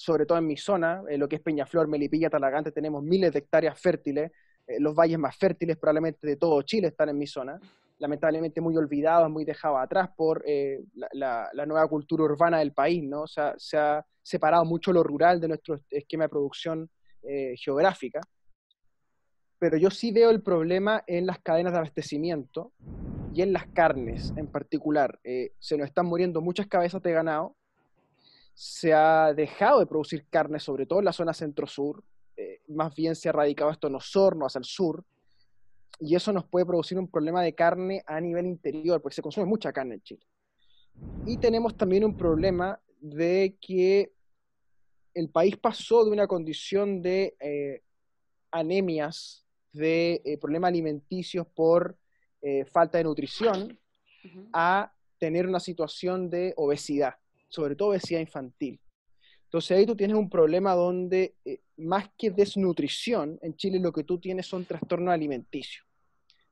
sobre 0.00 0.24
todo 0.24 0.38
en 0.38 0.46
mi 0.46 0.56
zona, 0.56 1.02
lo 1.18 1.28
que 1.28 1.36
es 1.36 1.42
Peñaflor, 1.42 1.86
Melipilla, 1.86 2.30
Talagante, 2.30 2.72
tenemos 2.72 3.02
miles 3.02 3.34
de 3.34 3.40
hectáreas 3.40 3.78
fértiles, 3.78 4.32
eh, 4.66 4.80
los 4.80 4.94
valles 4.94 5.18
más 5.18 5.36
fértiles 5.36 5.76
probablemente 5.76 6.26
de 6.26 6.36
todo 6.36 6.62
Chile 6.62 6.88
están 6.88 7.10
en 7.10 7.18
mi 7.18 7.26
zona, 7.26 7.60
lamentablemente 7.98 8.62
muy 8.62 8.74
olvidados, 8.78 9.28
muy 9.28 9.44
dejados 9.44 9.78
atrás 9.78 10.08
por 10.16 10.42
eh, 10.46 10.82
la, 11.12 11.50
nueva 11.66 11.86
cultura 11.86 12.24
urbana 12.24 12.60
del 12.60 12.72
país, 12.72 13.04
¿no? 13.04 13.24
O 13.24 13.26
sea, 13.26 13.52
se 13.58 13.76
ha 13.76 14.02
separado 14.22 14.64
mucho 14.64 14.90
lo 14.90 15.02
rural 15.02 15.38
de 15.38 15.48
nuestro 15.48 15.78
esquema 15.90 16.24
de 16.24 16.28
producción 16.30 16.88
eh, 17.22 17.54
geográfica. 17.58 18.22
Pero 19.58 19.76
yo 19.76 19.90
sí 19.90 20.12
veo 20.12 20.30
el 20.30 20.40
problema 20.40 21.04
en 21.06 21.26
las 21.26 21.40
cadenas 21.40 21.74
de 21.74 21.78
abastecimiento 21.78 22.72
y 23.34 23.42
en 23.42 23.52
las 23.52 23.66
carnes 23.66 24.32
en 24.36 24.46
particular. 24.46 25.20
se 25.58 25.76
nos 25.76 25.88
están 25.88 26.06
muriendo 26.06 26.40
muchas 26.40 26.68
cabezas 26.68 27.02
de 27.02 27.12
ganado, 27.12 27.54
se 28.62 28.92
ha 28.92 29.32
dejado 29.32 29.80
de 29.80 29.86
producir 29.86 30.26
carne, 30.28 30.60
sobre 30.60 30.84
todo 30.84 30.98
en 30.98 31.06
la 31.06 31.14
zona 31.14 31.32
centro-sur, 31.32 32.04
eh, 32.36 32.60
más 32.68 32.94
bien 32.94 33.16
se 33.16 33.30
ha 33.30 33.32
radicado 33.32 33.70
esto 33.70 33.86
en 33.86 33.94
Osorno, 33.94 34.44
hacia 34.44 34.58
el 34.58 34.66
sur, 34.66 35.02
y 35.98 36.14
eso 36.14 36.30
nos 36.30 36.44
puede 36.44 36.66
producir 36.66 36.98
un 36.98 37.10
problema 37.10 37.42
de 37.42 37.54
carne 37.54 38.02
a 38.06 38.20
nivel 38.20 38.44
interior, 38.44 39.00
porque 39.00 39.14
se 39.14 39.22
consume 39.22 39.46
mucha 39.46 39.72
carne 39.72 39.94
en 39.94 40.02
Chile. 40.02 40.26
Y 41.24 41.38
tenemos 41.38 41.74
también 41.74 42.04
un 42.04 42.14
problema 42.18 42.78
de 43.00 43.56
que 43.62 44.12
el 45.14 45.30
país 45.30 45.56
pasó 45.56 46.04
de 46.04 46.10
una 46.10 46.26
condición 46.26 47.00
de 47.00 47.34
eh, 47.40 47.82
anemias, 48.50 49.46
de 49.72 50.20
eh, 50.22 50.36
problemas 50.36 50.68
alimenticios 50.68 51.46
por 51.46 51.96
falta 52.70 52.98
de 52.98 53.04
nutrición, 53.04 53.78
a 54.52 54.92
tener 55.18 55.46
una 55.46 55.60
situación 55.60 56.28
de 56.28 56.52
obesidad 56.56 57.14
sobre 57.50 57.76
todo 57.76 57.90
obesidad 57.90 58.20
infantil. 58.20 58.80
Entonces 59.44 59.76
ahí 59.76 59.84
tú 59.84 59.96
tienes 59.96 60.16
un 60.16 60.30
problema 60.30 60.74
donde 60.74 61.34
eh, 61.44 61.60
más 61.76 62.08
que 62.16 62.30
desnutrición, 62.30 63.38
en 63.42 63.56
Chile 63.56 63.80
lo 63.80 63.92
que 63.92 64.04
tú 64.04 64.18
tienes 64.18 64.46
son 64.46 64.64
trastornos 64.64 65.12
alimenticios. 65.12 65.84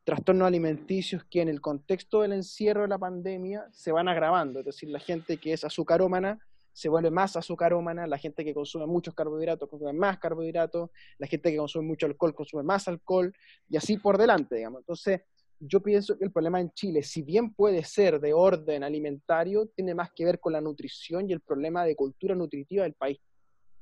Trastornos 0.05 0.49
alimenticios 0.49 1.25
que 1.25 1.41
en 1.41 1.49
el 1.49 1.61
contexto 1.61 2.23
del 2.23 2.33
encierro 2.33 2.83
de 2.83 2.89
la 2.89 2.99
pandemia 2.99 3.67
se 3.73 3.93
van 3.93 4.09
agravando. 4.09 4.61
Es 4.61 4.67
decir, 4.67 4.89
la 4.89 4.99
gente 4.99 5.37
que 5.37 5.53
es 5.53 5.65
azucarómana 5.65 6.39
se 6.79 6.89
vuelve 6.89 7.11
más 7.11 7.37
azucarómana, 7.37 8.07
la 8.07 8.19
gente 8.19 8.45
que 8.45 8.55
consume 8.55 8.87
muchos 8.87 9.13
carbohidratos 9.13 9.69
consume 9.69 9.93
más 9.93 10.19
carbohidratos, 10.19 10.91
la 11.19 11.27
gente 11.27 11.51
que 11.51 11.57
consume 11.57 11.87
mucho 11.87 12.07
alcohol 12.07 12.35
consume 12.35 12.63
más 12.63 12.87
alcohol, 12.87 13.35
y 13.69 13.77
así 13.77 13.97
por 13.97 14.17
delante, 14.17 14.55
digamos. 14.55 14.83
Entonces, 14.83 15.23
yo 15.61 15.81
pienso 15.83 16.17
que 16.17 16.25
el 16.25 16.33
problema 16.33 16.61
en 16.61 16.73
Chile, 16.73 17.03
si 17.03 17.23
bien 17.23 17.53
puede 17.53 17.85
ser 17.85 18.21
de 18.21 18.33
orden 18.33 18.85
alimentario, 18.85 19.67
tiene 19.67 19.95
más 19.95 20.11
que 20.15 20.25
ver 20.25 20.39
con 20.39 20.53
la 20.53 20.61
nutrición 20.61 21.29
y 21.29 21.33
el 21.33 21.41
problema 21.41 21.85
de 21.85 21.97
cultura 21.97 22.35
nutritiva 22.35 22.85
del 22.85 22.95
país. 22.95 23.19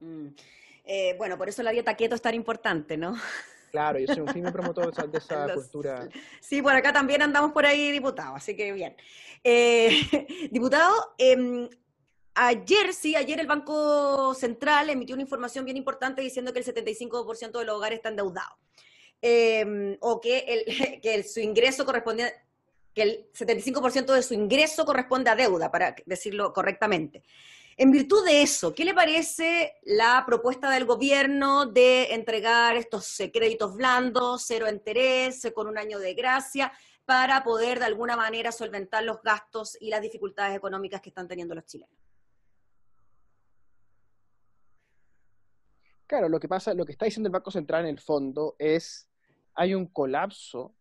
Mm. 0.01 0.29
Eh, 0.85 1.15
bueno, 1.19 1.37
por 1.37 1.49
eso 1.49 1.63
la 1.63 1.73
dieta 1.73 1.97
keto 1.97 2.15
es 2.15 2.23
tan 2.23 2.35
importante, 2.35 2.97
¿no? 2.97 3.17
Claro, 3.73 3.99
yo 3.99 4.07
soy 4.07 4.21
un 4.21 4.29
firme 4.29 4.53
promotor 4.53 5.11
de 5.11 5.19
esa, 5.19 5.47
cultura. 5.55 6.09
Sí, 6.41 6.63
por 6.63 6.73
acá 6.73 6.93
también 6.93 7.23
andamos 7.23 7.53
por 7.53 7.67
ahí, 7.67 7.91
diputado, 7.91 8.37
así 8.37 8.57
que 8.57 8.73
bien. 8.73 8.97
Eh, 9.43 9.91
diputado, 10.51 11.15
em, 11.19 11.69
ayer, 12.35 12.95
sí, 12.95 13.17
ayer 13.17 13.41
el 13.41 13.47
Banco 13.47 14.33
Central 14.35 14.91
emitió 14.91 15.15
una 15.15 15.23
información 15.23 15.65
bien 15.65 15.77
importante 15.77 16.23
diciendo 16.23 16.53
que 16.53 16.61
el 16.61 16.65
75% 16.65 17.59
de 17.59 17.65
los 17.65 17.77
hogares 17.77 17.99
están 17.99 18.13
endeudados. 18.13 18.57
Em, 19.29 19.99
o 20.03 20.21
que, 20.21 20.39
el, 20.47 20.65
que 21.03 21.25
su 21.25 21.41
ingreso 21.41 21.85
corresponde, 21.85 22.33
que 22.95 23.03
el 23.03 23.33
75% 23.33 24.15
de 24.15 24.23
su 24.23 24.35
ingreso 24.35 24.85
corresponde 24.85 25.31
a 25.31 25.35
deuda, 25.35 25.69
para 25.73 25.97
decirlo 26.07 26.53
correctamente. 26.53 27.25
En 27.77 27.91
virtud 27.91 28.25
de 28.25 28.43
eso, 28.43 28.73
¿qué 28.73 28.85
le 28.85 28.95
parece 28.95 29.75
la 29.83 30.23
propuesta 30.25 30.71
del 30.71 30.85
gobierno 30.85 31.67
de 31.67 32.15
entregar 32.15 32.77
estos 32.77 33.19
eh, 33.19 33.33
créditos 33.33 33.75
blandos, 33.75 34.45
cero 34.47 34.71
interés, 34.71 35.45
eh, 35.45 35.53
con 35.53 35.67
un 35.67 35.77
año 35.77 35.99
de 35.99 36.15
gracia, 36.15 36.73
para 37.05 37.43
poder 37.43 37.81
de 37.81 37.87
alguna 37.87 38.17
manera 38.17 38.53
solventar 38.53 39.03
los 39.03 39.21
gastos 39.23 39.77
y 39.81 39.91
las 39.91 40.03
dificultades 40.03 40.57
económicas 40.57 41.01
que 41.01 41.09
están 41.09 41.27
teniendo 41.27 41.57
los 41.57 41.65
chilenos? 41.65 41.99
Claro, 46.07 46.29
lo 46.29 46.39
que 46.39 46.47
pasa, 46.47 46.75
lo 46.75 46.87
que 46.87 46.93
está 46.93 47.07
diciendo 47.07 47.27
el 47.27 47.33
Banco 47.33 47.51
Central 47.51 47.83
en 47.83 47.91
el 47.91 48.01
fondo 48.01 48.55
es 48.61 49.09
hay 49.57 49.75
un 49.75 49.87
colapso 49.87 50.75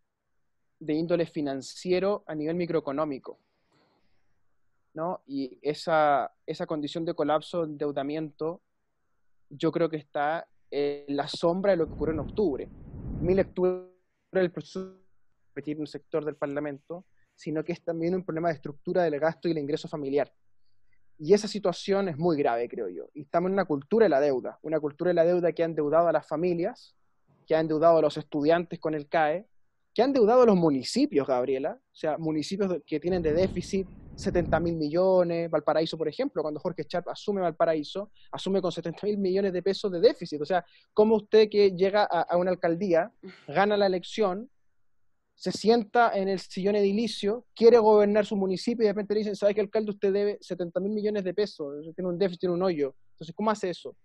de 0.79 0.93
índole 0.93 1.25
financiero 1.25 2.23
a 2.27 2.35
nivel 2.35 2.55
microeconómico. 2.55 3.39
¿no? 4.93 5.21
Y 5.25 5.57
esa, 5.61 6.31
esa 6.45 6.65
condición 6.65 7.05
de 7.05 7.13
colapso, 7.13 7.63
endeudamiento, 7.63 8.61
yo 9.49 9.71
creo 9.71 9.89
que 9.89 9.97
está 9.97 10.47
en 10.71 11.15
la 11.15 11.27
sombra 11.27 11.71
de 11.71 11.77
lo 11.77 11.87
que 11.87 11.93
ocurrió 11.93 12.13
en 12.13 12.19
octubre. 12.19 12.69
Mi 13.21 13.33
lectura 13.33 13.85
del 14.31 14.51
proceso 14.51 14.99
repetir 15.55 15.79
un 15.79 15.87
sector 15.87 16.25
del 16.25 16.35
Parlamento, 16.35 17.05
sino 17.33 17.63
que 17.63 17.71
es 17.71 17.83
también 17.83 18.13
un 18.13 18.25
problema 18.25 18.49
de 18.49 18.55
estructura 18.55 19.03
del 19.03 19.19
gasto 19.19 19.47
y 19.47 19.51
el 19.51 19.57
ingreso 19.57 19.87
familiar. 19.87 20.33
Y 21.17 21.33
esa 21.33 21.47
situación 21.47 22.09
es 22.09 22.17
muy 22.17 22.37
grave, 22.37 22.67
creo 22.67 22.89
yo. 22.89 23.07
Y 23.13 23.21
estamos 23.21 23.47
en 23.47 23.53
una 23.53 23.63
cultura 23.63 24.05
de 24.05 24.09
la 24.09 24.19
deuda, 24.19 24.59
una 24.63 24.81
cultura 24.81 25.09
de 25.09 25.15
la 25.15 25.23
deuda 25.23 25.53
que 25.53 25.63
ha 25.63 25.65
endeudado 25.65 26.09
a 26.09 26.11
las 26.11 26.27
familias, 26.27 26.95
que 27.45 27.55
ha 27.55 27.59
endeudado 27.59 27.97
a 27.97 28.01
los 28.01 28.17
estudiantes 28.17 28.79
con 28.79 28.93
el 28.93 29.07
CAE, 29.07 29.45
que 29.93 30.01
han 30.01 30.09
endeudado 30.09 30.41
a 30.41 30.45
los 30.45 30.55
municipios, 30.55 31.27
Gabriela, 31.27 31.79
o 31.79 31.95
sea, 31.95 32.17
municipios 32.17 32.81
que 32.85 32.99
tienen 32.99 33.21
de 33.21 33.33
déficit 33.33 33.87
70 34.15 34.59
mil 34.59 34.75
millones, 34.75 35.49
Valparaíso, 35.49 35.97
por 35.97 36.07
ejemplo, 36.07 36.41
cuando 36.41 36.59
Jorge 36.59 36.85
Sharp 36.87 37.09
asume 37.09 37.41
Valparaíso, 37.41 38.11
asume 38.31 38.61
con 38.61 38.71
70 38.71 39.05
mil 39.07 39.17
millones 39.17 39.53
de 39.53 39.61
pesos 39.61 39.91
de 39.91 39.99
déficit. 39.99 40.41
O 40.41 40.45
sea, 40.45 40.65
¿cómo 40.93 41.15
usted 41.15 41.49
que 41.49 41.71
llega 41.71 42.03
a, 42.03 42.35
una 42.37 42.51
alcaldía, 42.51 43.11
gana 43.47 43.75
la 43.75 43.85
elección, 43.85 44.49
se 45.35 45.51
sienta 45.51 46.15
en 46.15 46.29
el 46.29 46.39
sillón 46.39 46.77
edilicio, 46.77 47.45
quiere 47.53 47.77
gobernar 47.77 48.25
su 48.25 48.37
municipio 48.37 48.83
y 48.83 48.87
de 48.87 48.93
repente 48.93 49.13
le 49.13 49.19
dicen, 49.19 49.35
¿sabe 49.35 49.53
qué 49.53 49.61
alcalde 49.61 49.91
usted 49.91 50.13
debe 50.13 50.37
70 50.39 50.79
mil 50.79 50.93
millones 50.93 51.25
de 51.25 51.33
pesos? 51.33 51.83
Tiene 51.93 52.09
un 52.09 52.17
déficit, 52.17 52.39
tiene 52.39 52.55
un 52.55 52.63
hoyo. 52.63 52.95
Entonces, 53.11 53.35
¿cómo 53.35 53.51
hace 53.51 53.69
eso? 53.69 53.97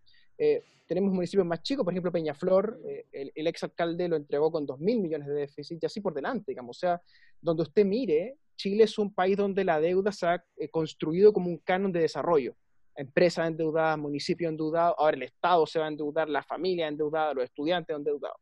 Eh, 0.42 0.64
tenemos 0.86 1.12
municipios 1.12 1.46
más 1.46 1.62
chicos, 1.62 1.84
por 1.84 1.92
ejemplo, 1.92 2.10
Peñaflor, 2.10 2.80
eh, 2.84 3.04
el, 3.12 3.30
el 3.34 3.46
exalcalde 3.46 4.08
lo 4.08 4.16
entregó 4.16 4.50
con 4.50 4.64
2 4.64 4.80
mil 4.80 4.98
millones 4.98 5.28
de 5.28 5.34
déficit 5.34 5.82
y 5.82 5.86
así 5.86 6.00
por 6.00 6.14
delante, 6.14 6.50
digamos. 6.52 6.78
O 6.78 6.80
sea, 6.80 7.02
donde 7.42 7.62
usted 7.62 7.84
mire, 7.84 8.38
Chile 8.56 8.84
es 8.84 8.98
un 8.98 9.14
país 9.14 9.36
donde 9.36 9.64
la 9.64 9.78
deuda 9.78 10.10
se 10.10 10.26
ha 10.26 10.44
eh, 10.56 10.68
construido 10.70 11.34
como 11.34 11.50
un 11.50 11.58
canon 11.58 11.92
de 11.92 12.00
desarrollo. 12.00 12.56
Empresas 12.96 13.46
endeudadas, 13.48 13.98
municipios 13.98 14.50
endeudados, 14.50 14.96
ahora 14.98 15.16
el 15.16 15.24
Estado 15.24 15.66
se 15.66 15.78
va 15.78 15.84
a 15.84 15.88
endeudar, 15.88 16.28
la 16.30 16.42
familia 16.42 16.88
endeudada, 16.88 17.34
los 17.34 17.44
estudiantes 17.44 17.94
endeudados. 17.94 18.38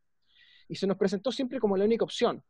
Y 0.68 0.76
se 0.76 0.86
nos 0.86 0.96
presentó 0.96 1.32
siempre 1.32 1.58
como 1.58 1.76
la 1.76 1.84
única 1.84 2.04
opción. 2.04 2.42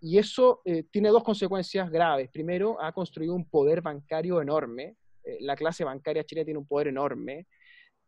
Y 0.00 0.18
eso 0.18 0.60
tiene 0.90 1.08
dos 1.08 1.24
consecuencias 1.24 1.90
graves. 1.90 2.28
Primero, 2.30 2.80
ha 2.80 2.92
construido 2.92 3.34
un 3.34 3.48
poder 3.48 3.80
bancario 3.80 4.40
enorme. 4.42 4.96
la 5.40 5.56
clase 5.56 5.82
bancaria 5.82 6.24
chilena 6.24 6.44
tiene 6.44 6.58
un 6.58 6.66
poder 6.66 6.88
enorme 6.88 7.46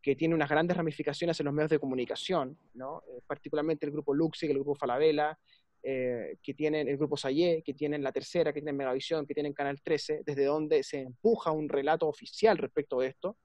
que 0.06 0.14
tiene 0.14 0.36
unas 0.36 0.48
grandes 0.48 0.76
ramificaciones 0.76 1.40
en 1.40 1.46
los 1.46 1.52
medios 1.52 1.68
de 1.68 1.80
comunicación, 1.80 2.56
¿no? 2.75 3.02
Eh, 3.08 3.20
particularmente 3.26 3.86
el 3.86 3.90
grupo 3.90 4.14
Luxi, 4.14 4.46
el 4.46 4.52
grupo 4.52 4.76
Falabella, 4.76 5.36
eh, 5.82 6.36
que 6.40 6.54
tienen 6.54 6.86
el 6.86 6.96
grupo 6.96 7.16
Sayé, 7.16 7.64
que 7.64 7.75
tienen 7.75 8.04
La 8.04 8.12
Tercera, 8.12 8.52
que 8.52 8.60
tienen 8.60 8.76
Megavisión, 8.76 9.26
que 9.26 9.34
tienen 9.34 9.52
Canal 9.52 9.82
13, 9.82 10.22
desde 10.25 10.44
donde 10.44 10.84
se 10.84 11.00
empuja 11.00 11.50
un 11.50 11.68
relato 11.68 12.06
oficial 12.06 12.56
respecto 12.56 13.00
de 13.00 13.08
esto. 13.08 13.36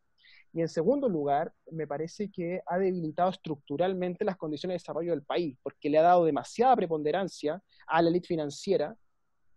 Y 0.53 0.62
en 0.62 0.68
segundo 0.68 1.10
lugar, 1.10 1.51
me 1.72 1.88
parece 1.88 2.30
que 2.30 2.62
ha 2.68 2.77
debilitado 2.77 3.32
estructuralmente 3.32 4.24
las 4.24 4.38
condiciones 4.38 4.75
de 4.75 4.84
desarrollo 4.84 5.13
del 5.13 5.24
país, 5.24 5.58
porque 5.63 5.89
le 5.89 5.98
ha 5.98 6.03
dado 6.03 6.25
demasiada 6.25 6.75
preponderancia 6.75 7.60
a 7.88 8.03
la 8.03 8.10
élite 8.12 8.27
financiera 8.27 8.96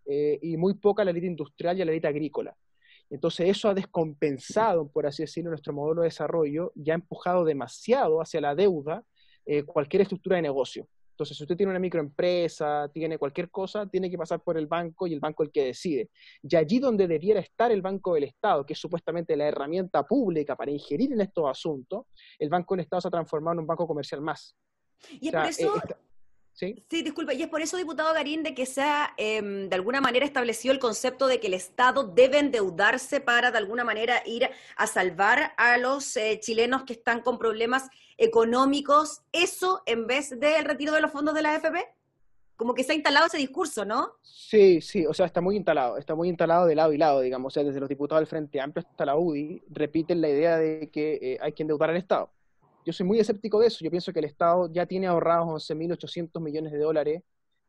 eh, 0.07 0.39
y 0.41 0.57
muy 0.57 0.73
poca 0.73 1.03
a 1.03 1.05
la 1.05 1.11
élite 1.11 1.27
industrial 1.27 1.77
y 1.77 1.83
a 1.83 1.85
la 1.85 1.91
élite 1.91 2.07
agrícola. 2.07 2.57
Entonces 3.15 3.47
eso 3.49 3.69
ha 3.69 3.73
descompensado, 3.73 4.89
por 4.89 5.07
así 5.07 5.23
decirlo, 5.23 5.49
nuestro 5.49 5.71
modelo 5.71 6.01
de 6.01 6.07
desarrollo 6.07 6.73
y 6.75 6.91
ha 6.91 6.95
empujado 6.95 7.45
demasiado 7.45 8.21
hacia 8.21 8.41
la 8.41 8.55
deuda 8.55 9.03
eh, 9.45 9.63
cualquier 9.63 10.01
estructura 10.01 10.35
de 10.35 10.41
negocio. 10.41 10.85
Entonces, 11.11 11.37
si 11.37 11.43
usted 11.43 11.55
tiene 11.55 11.69
una 11.69 11.79
microempresa, 11.79 12.89
tiene 12.93 13.17
cualquier 13.17 13.49
cosa, 13.49 13.87
tiene 13.87 14.11
que 14.11 14.17
pasar 14.17 14.41
por 14.41 14.57
el 14.57 14.67
banco 14.67 15.07
y 15.07 15.13
el 15.13 15.21
banco 15.21 15.43
el 15.43 15.51
que 15.51 15.63
decide. 15.63 16.09
Y 16.43 16.57
allí 16.57 16.79
donde 16.79 17.07
debiera 17.07 17.39
estar 17.39 17.71
el 17.71 17.81
Banco 17.81 18.15
del 18.15 18.25
Estado, 18.25 18.65
que 18.65 18.73
es 18.73 18.79
supuestamente 18.79 19.37
la 19.37 19.47
herramienta 19.47 20.03
pública 20.03 20.57
para 20.57 20.71
ingerir 20.71 21.13
en 21.13 21.21
estos 21.21 21.49
asuntos, 21.49 22.07
el 22.37 22.49
Banco 22.49 22.75
del 22.75 22.81
Estado 22.81 22.99
se 22.99 23.07
ha 23.07 23.11
transformado 23.11 23.53
en 23.53 23.59
un 23.59 23.67
banco 23.67 23.87
comercial 23.87 24.19
más. 24.19 24.57
Y 25.09 25.31
por 25.31 25.45
eso... 25.45 25.77
Eh, 25.77 25.95
¿Sí? 26.55 26.85
sí, 26.89 27.01
disculpa, 27.01 27.33
y 27.33 27.43
es 27.43 27.49
por 27.49 27.61
eso, 27.61 27.75
diputado 27.75 28.13
Garín, 28.13 28.41
de 28.41 28.55
que 28.55 28.65
se 28.65 28.81
ha 28.81 29.13
em, 29.17 29.67
de 29.67 29.75
alguna 29.75 29.99
manera 29.99 30.25
establecido 30.25 30.73
el 30.73 30.79
concepto 30.79 31.27
de 31.27 31.41
que 31.41 31.47
el 31.47 31.53
Estado 31.53 32.05
debe 32.05 32.39
endeudarse 32.39 33.19
para 33.19 33.51
de 33.51 33.57
alguna 33.57 33.83
manera 33.83 34.23
ir 34.25 34.49
a 34.77 34.87
salvar 34.87 35.51
a 35.57 35.77
los 35.77 36.15
eh, 36.15 36.39
chilenos 36.41 36.83
que 36.83 36.93
están 36.93 37.19
con 37.19 37.37
problemas 37.37 37.89
económicos, 38.17 39.21
eso 39.33 39.81
en 39.85 40.07
vez 40.07 40.39
del 40.39 40.63
retiro 40.63 40.93
de 40.93 41.01
los 41.01 41.11
fondos 41.11 41.35
de 41.35 41.41
la 41.41 41.55
AFP? 41.55 41.75
Como 42.55 42.73
que 42.73 42.85
se 42.85 42.93
ha 42.93 42.95
instalado 42.95 43.27
ese 43.27 43.37
discurso, 43.37 43.83
¿no? 43.83 44.13
Sí, 44.21 44.79
sí, 44.79 45.05
o 45.05 45.13
sea, 45.13 45.25
está 45.25 45.41
muy 45.41 45.57
instalado, 45.57 45.97
está 45.97 46.15
muy 46.15 46.29
instalado 46.29 46.67
de 46.67 46.75
lado 46.75 46.93
y 46.93 46.97
lado, 46.97 47.19
digamos, 47.19 47.51
o 47.51 47.53
sea, 47.53 47.65
desde 47.65 47.81
los 47.81 47.89
diputados 47.89 48.21
del 48.21 48.27
Frente 48.27 48.61
Amplio 48.61 48.85
hasta 48.89 49.05
la 49.05 49.17
UDI, 49.17 49.61
repiten 49.71 50.21
la 50.21 50.29
idea 50.29 50.57
de 50.57 50.89
que 50.89 51.19
eh, 51.21 51.37
hay 51.41 51.51
que 51.51 51.63
endeudar 51.63 51.89
al 51.89 51.97
Estado. 51.97 52.31
Yo 52.85 52.93
soy 52.93 53.05
muy 53.07 53.19
escéptico 53.19 53.59
de 53.59 53.67
eso. 53.67 53.83
Yo 53.83 53.89
pienso 53.89 54.13
que 54.13 54.19
el 54.19 54.25
Estado 54.25 54.71
ya 54.71 54.85
tiene 54.85 55.07
ahorrados 55.07 55.69
11.800 55.69 56.39
millones 56.39 56.71
de 56.71 56.77
dólares, 56.77 57.23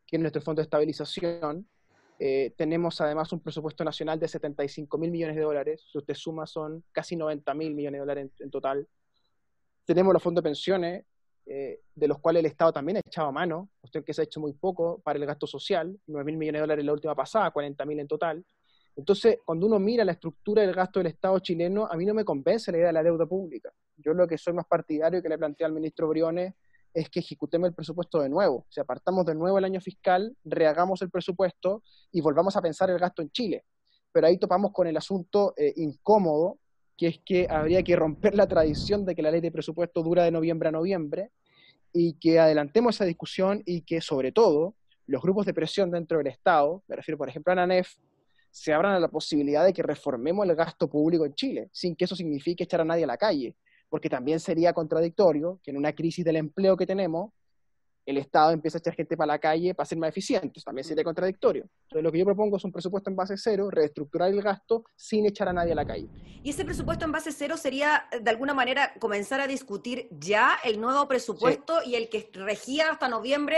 que 0.07 0.17
es 0.17 0.21
nuestro 0.21 0.43
fondo 0.43 0.61
de 0.61 0.65
estabilización. 0.65 1.67
Eh, 2.19 2.53
tenemos 2.57 3.01
además 3.01 3.33
un 3.33 3.41
presupuesto 3.41 3.83
nacional 3.83 4.21
de 4.21 4.29
75 4.29 4.99
mil 4.99 5.11
millones 5.11 5.37
de 5.37 5.43
dólares. 5.43 5.87
Si 5.91 5.97
usted 5.97 6.15
suma, 6.15 6.47
son 6.47 6.85
casi 6.93 7.17
90 7.17 7.55
mil 7.55 7.75
millones 7.75 7.99
de 7.99 8.01
dólares 8.01 8.31
en, 8.41 8.51
total. 8.51 8.87
Tenemos 9.87 10.13
los 10.13 10.23
fondos 10.23 10.45
de 10.45 10.49
pensiones, 10.51 11.07
eh, 11.47 11.81
de 11.95 12.09
los 12.09 12.19
cuales 12.19 12.41
el 12.41 12.47
Estado 12.47 12.73
también 12.73 12.99
ha 12.99 13.01
echado 13.01 13.33
mano, 13.33 13.71
usted 13.81 14.05
que 14.05 14.13
se 14.13 14.21
ha 14.21 14.25
hecho 14.25 14.41
muy 14.41 14.53
poco 14.53 15.01
para 15.03 15.19
el 15.19 15.25
gasto 15.25 15.47
social, 15.47 15.99
9 16.09 16.25
mil 16.25 16.37
millones 16.37 16.59
de 16.59 16.63
dólares 16.63 16.85
la 16.85 16.93
última 16.93 17.15
pasada, 17.15 17.51
40 17.53 17.87
mil 17.87 18.01
en 18.01 18.09
total. 18.09 18.45
Entonces, 18.95 19.39
cuando 19.47 19.67
uno 19.67 19.79
mira 19.79 20.05
la 20.05 20.13
estructura 20.13 20.61
del 20.61 20.75
gasto 20.75 21.01
del 21.01 21.07
Estado 21.07 21.39
chileno, 21.39 21.87
a 21.91 21.97
mí 21.97 22.05
no 22.05 22.13
me 22.13 22.25
convence 22.25 22.71
la 22.71 22.79
idea 22.79 22.87
de 22.89 22.93
la 22.93 23.03
deuda 23.03 23.25
pública. 23.25 23.73
Yo 23.97 24.15
lo 24.15 24.26
que 24.26 24.38
soy 24.38 24.53
más 24.53 24.67
partidario 24.67 25.23
que 25.23 25.29
le 25.29 25.38
plantea 25.38 25.67
al 25.67 25.73
ministro 25.73 26.09
Briones 26.09 26.55
es 26.93 27.11
que 27.11 27.21
ejecutemos 27.21 27.69
el 27.69 27.75
presupuesto 27.75 28.21
de 28.21 28.29
nuevo. 28.29 28.57
O 28.57 28.67
sea, 28.73 28.85
partamos 28.85 29.26
de 29.26 29.35
nuevo 29.35 29.59
el 29.59 29.65
año 29.65 29.81
fiscal, 29.81 30.35
rehagamos 30.45 31.03
el 31.03 31.11
presupuesto 31.11 31.83
y 32.11 32.21
volvamos 32.21 32.57
a 32.57 32.62
pensar 32.62 32.88
el 32.91 32.99
gasto 32.99 33.21
en 33.21 33.31
Chile. 33.31 33.65
Pero 34.12 34.26
ahí 34.26 34.38
topamos 34.38 34.73
con 34.73 34.87
el 34.87 34.97
asunto 34.97 35.53
eh, 35.57 35.75
incómodo, 35.76 36.59
que 36.97 37.09
es 37.09 37.21
que 37.25 37.47
habría 37.50 37.83
que 37.83 37.97
romper 37.97 38.35
la 38.35 38.47
tradición 38.47 39.05
de 39.05 39.15
que 39.15 39.21
la 39.21 39.31
ley 39.31 39.43
de 39.43 39.53
presupuesto 39.53 40.03
dura 40.03 40.25
de 40.25 40.31
noviembre 40.31 40.71
a 40.71 40.73
noviembre 40.73 41.33
y 41.93 42.15
que 42.15 42.38
adelantemos 42.38 42.95
esa 42.95 43.05
discusión 43.05 43.62
y 43.67 43.83
que, 43.83 44.00
sobre 44.00 44.33
todo, 44.33 44.75
los 45.07 45.21
grupos 45.21 45.45
de 45.45 45.53
presión 45.53 45.91
dentro 45.91 46.19
del 46.19 46.29
Estado, 46.29 46.83
me 46.88 46.97
refiero, 46.97 47.19
por 47.19 47.29
ejemplo, 47.29 47.53
a 47.53 47.55
ANANEF, 47.55 47.95
se 48.50 48.73
abran 48.73 48.95
a 48.95 49.00
la 49.00 49.09
posibilidad 49.09 49.67
de 49.67 49.75
que 49.75 49.83
reformemos 49.83 50.49
el 50.49 50.57
gasto 50.57 50.88
público 50.88 51.26
en 51.26 51.35
Chile, 51.35 51.69
sin 51.73 51.95
que 51.95 52.07
eso 52.07 52.17
signifique 52.17 52.65
echar 52.65 52.81
a 52.81 52.85
nadie 52.85 53.05
a 53.05 53.07
la 53.07 53.19
calle, 53.19 53.55
porque 53.88 54.09
también 54.09 54.40
sería 54.40 54.73
contradictorio 54.73 55.61
que 55.62 55.71
en 55.71 55.76
una 55.76 55.93
crisis 55.93 56.25
del 56.25 56.37
empleo 56.37 56.76
que 56.76 56.87
tenemos, 56.87 57.33
el 58.05 58.19
Estado 58.19 58.52
empiece 58.52 58.76
a 58.76 58.81
echar 58.81 58.95
gente 58.95 59.16
para 59.16 59.33
la 59.33 59.38
calle 59.38 59.75
para 59.75 59.85
ser 59.85 59.99
más 59.99 60.11
eficiente, 60.11 60.61
también 60.64 60.85
sería 60.85 61.02
contradictorio. 61.02 61.64
Entonces 61.83 62.05
lo 62.05 62.12
que 62.12 62.19
yo 62.21 62.25
propongo 62.25 62.57
es 62.57 62.64
un 62.64 62.71
presupuesto 62.71 63.11
en 63.11 63.16
base 63.16 63.35
cero, 63.37 63.69
reestructurar 63.69 64.31
el 64.31 64.40
gasto 64.43 64.85
sin 64.95 65.26
echar 65.26 65.49
a 65.49 65.52
nadie 65.52 65.73
a 65.73 65.75
la 65.75 65.85
calle. 65.85 66.09
¿Y 66.43 66.50
ese 66.50 66.64
presupuesto 66.64 67.05
en 67.05 67.11
base 67.11 67.33
cero 67.33 67.57
sería, 67.57 68.07
de 68.23 68.31
alguna 68.31 68.55
manera, 68.55 68.95
comenzar 69.00 69.40
a 69.40 69.49
discutir 69.49 70.09
ya 70.12 70.57
el 70.62 70.81
nuevo 70.81 71.09
presupuesto 71.09 71.81
y 71.85 71.97
el 71.97 72.09
que 72.09 72.31
regía 72.33 72.90
hasta 72.93 73.09
noviembre 73.09 73.57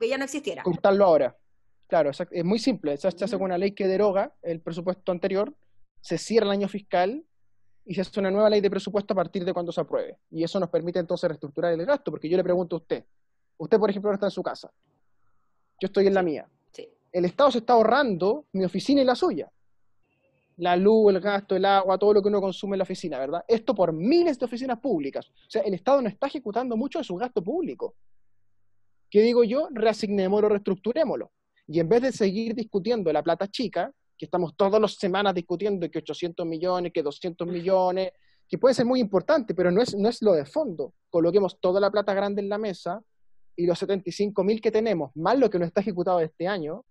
que 0.00 0.08
ya 0.08 0.16
no 0.16 0.24
existiera? 0.24 0.62
Cortarlo 0.62 1.04
ahora. 1.04 1.36
Claro, 1.86 2.10
es 2.10 2.44
muy 2.44 2.58
simple. 2.58 2.96
Se 2.96 3.08
hace 3.08 3.36
una 3.36 3.58
ley 3.58 3.72
que 3.72 3.86
deroga 3.86 4.34
el 4.40 4.62
presupuesto 4.62 5.12
anterior, 5.12 5.54
se 6.00 6.16
cierra 6.16 6.46
el 6.46 6.52
año 6.52 6.68
fiscal 6.68 7.26
y 7.84 7.94
se 7.94 8.02
hace 8.02 8.20
una 8.20 8.30
nueva 8.30 8.48
ley 8.48 8.60
de 8.60 8.70
presupuesto 8.70 9.14
a 9.14 9.16
partir 9.16 9.44
de 9.44 9.52
cuando 9.52 9.72
se 9.72 9.80
apruebe. 9.80 10.18
Y 10.30 10.42
eso 10.42 10.58
nos 10.60 10.70
permite 10.70 10.98
entonces 10.98 11.28
reestructurar 11.28 11.72
el 11.72 11.84
gasto, 11.84 12.10
porque 12.10 12.28
yo 12.28 12.36
le 12.36 12.44
pregunto 12.44 12.76
a 12.76 12.78
usted, 12.78 13.04
Usted, 13.62 13.78
por 13.78 13.90
ejemplo, 13.90 14.10
no 14.10 14.14
está 14.14 14.26
en 14.26 14.32
su 14.32 14.42
casa. 14.42 14.72
Yo 15.80 15.86
estoy 15.86 16.08
en 16.08 16.14
la 16.14 16.22
mía. 16.22 16.48
El 17.12 17.26
Estado 17.26 17.50
se 17.52 17.58
está 17.58 17.74
ahorrando 17.74 18.46
mi 18.52 18.64
oficina 18.64 19.02
y 19.02 19.04
la 19.04 19.14
suya. 19.14 19.52
La 20.56 20.76
luz, 20.76 21.14
el 21.14 21.20
gasto, 21.20 21.54
el 21.54 21.64
agua, 21.64 21.96
todo 21.96 22.14
lo 22.14 22.22
que 22.22 22.28
uno 22.28 22.40
consume 22.40 22.74
en 22.74 22.78
la 22.78 22.84
oficina, 22.84 23.18
¿verdad? 23.18 23.44
Esto 23.46 23.74
por 23.74 23.92
miles 23.92 24.38
de 24.38 24.46
oficinas 24.46 24.80
públicas. 24.80 25.28
O 25.28 25.50
sea, 25.50 25.62
el 25.62 25.74
Estado 25.74 26.02
no 26.02 26.08
está 26.08 26.26
ejecutando 26.26 26.76
mucho 26.76 26.98
de 26.98 27.04
su 27.04 27.14
gasto 27.14 27.40
público. 27.42 27.94
¿Qué 29.08 29.20
digo 29.20 29.44
yo? 29.44 29.68
Reasignémoslo, 29.70 30.48
reestructurémoslo. 30.48 31.30
Y 31.68 31.78
en 31.78 31.88
vez 31.88 32.02
de 32.02 32.12
seguir 32.12 32.56
discutiendo 32.56 33.12
la 33.12 33.22
plata 33.22 33.46
chica, 33.46 33.92
que 34.22 34.26
estamos 34.26 34.54
todas 34.56 34.80
las 34.80 34.94
semanas 34.94 35.34
discutiendo 35.34 35.90
que 35.90 35.98
800 35.98 36.46
millones, 36.46 36.92
que 36.92 37.02
200 37.02 37.44
millones, 37.44 38.12
que 38.48 38.56
puede 38.56 38.72
ser 38.72 38.86
muy 38.86 39.00
importante, 39.00 39.52
pero 39.52 39.72
no 39.72 39.82
es, 39.82 39.96
no 39.96 40.08
es 40.08 40.22
lo 40.22 40.34
de 40.34 40.44
fondo. 40.44 40.94
Coloquemos 41.10 41.58
toda 41.58 41.80
la 41.80 41.90
plata 41.90 42.14
grande 42.14 42.40
en 42.40 42.48
la 42.48 42.56
mesa 42.56 43.02
y 43.56 43.66
los 43.66 43.80
75 43.80 44.44
mil 44.44 44.60
que 44.60 44.70
tenemos, 44.70 45.10
más 45.16 45.36
lo 45.36 45.50
que 45.50 45.58
no 45.58 45.64
está 45.64 45.80
ejecutado 45.80 46.20
este 46.20 46.46
año, 46.46 46.84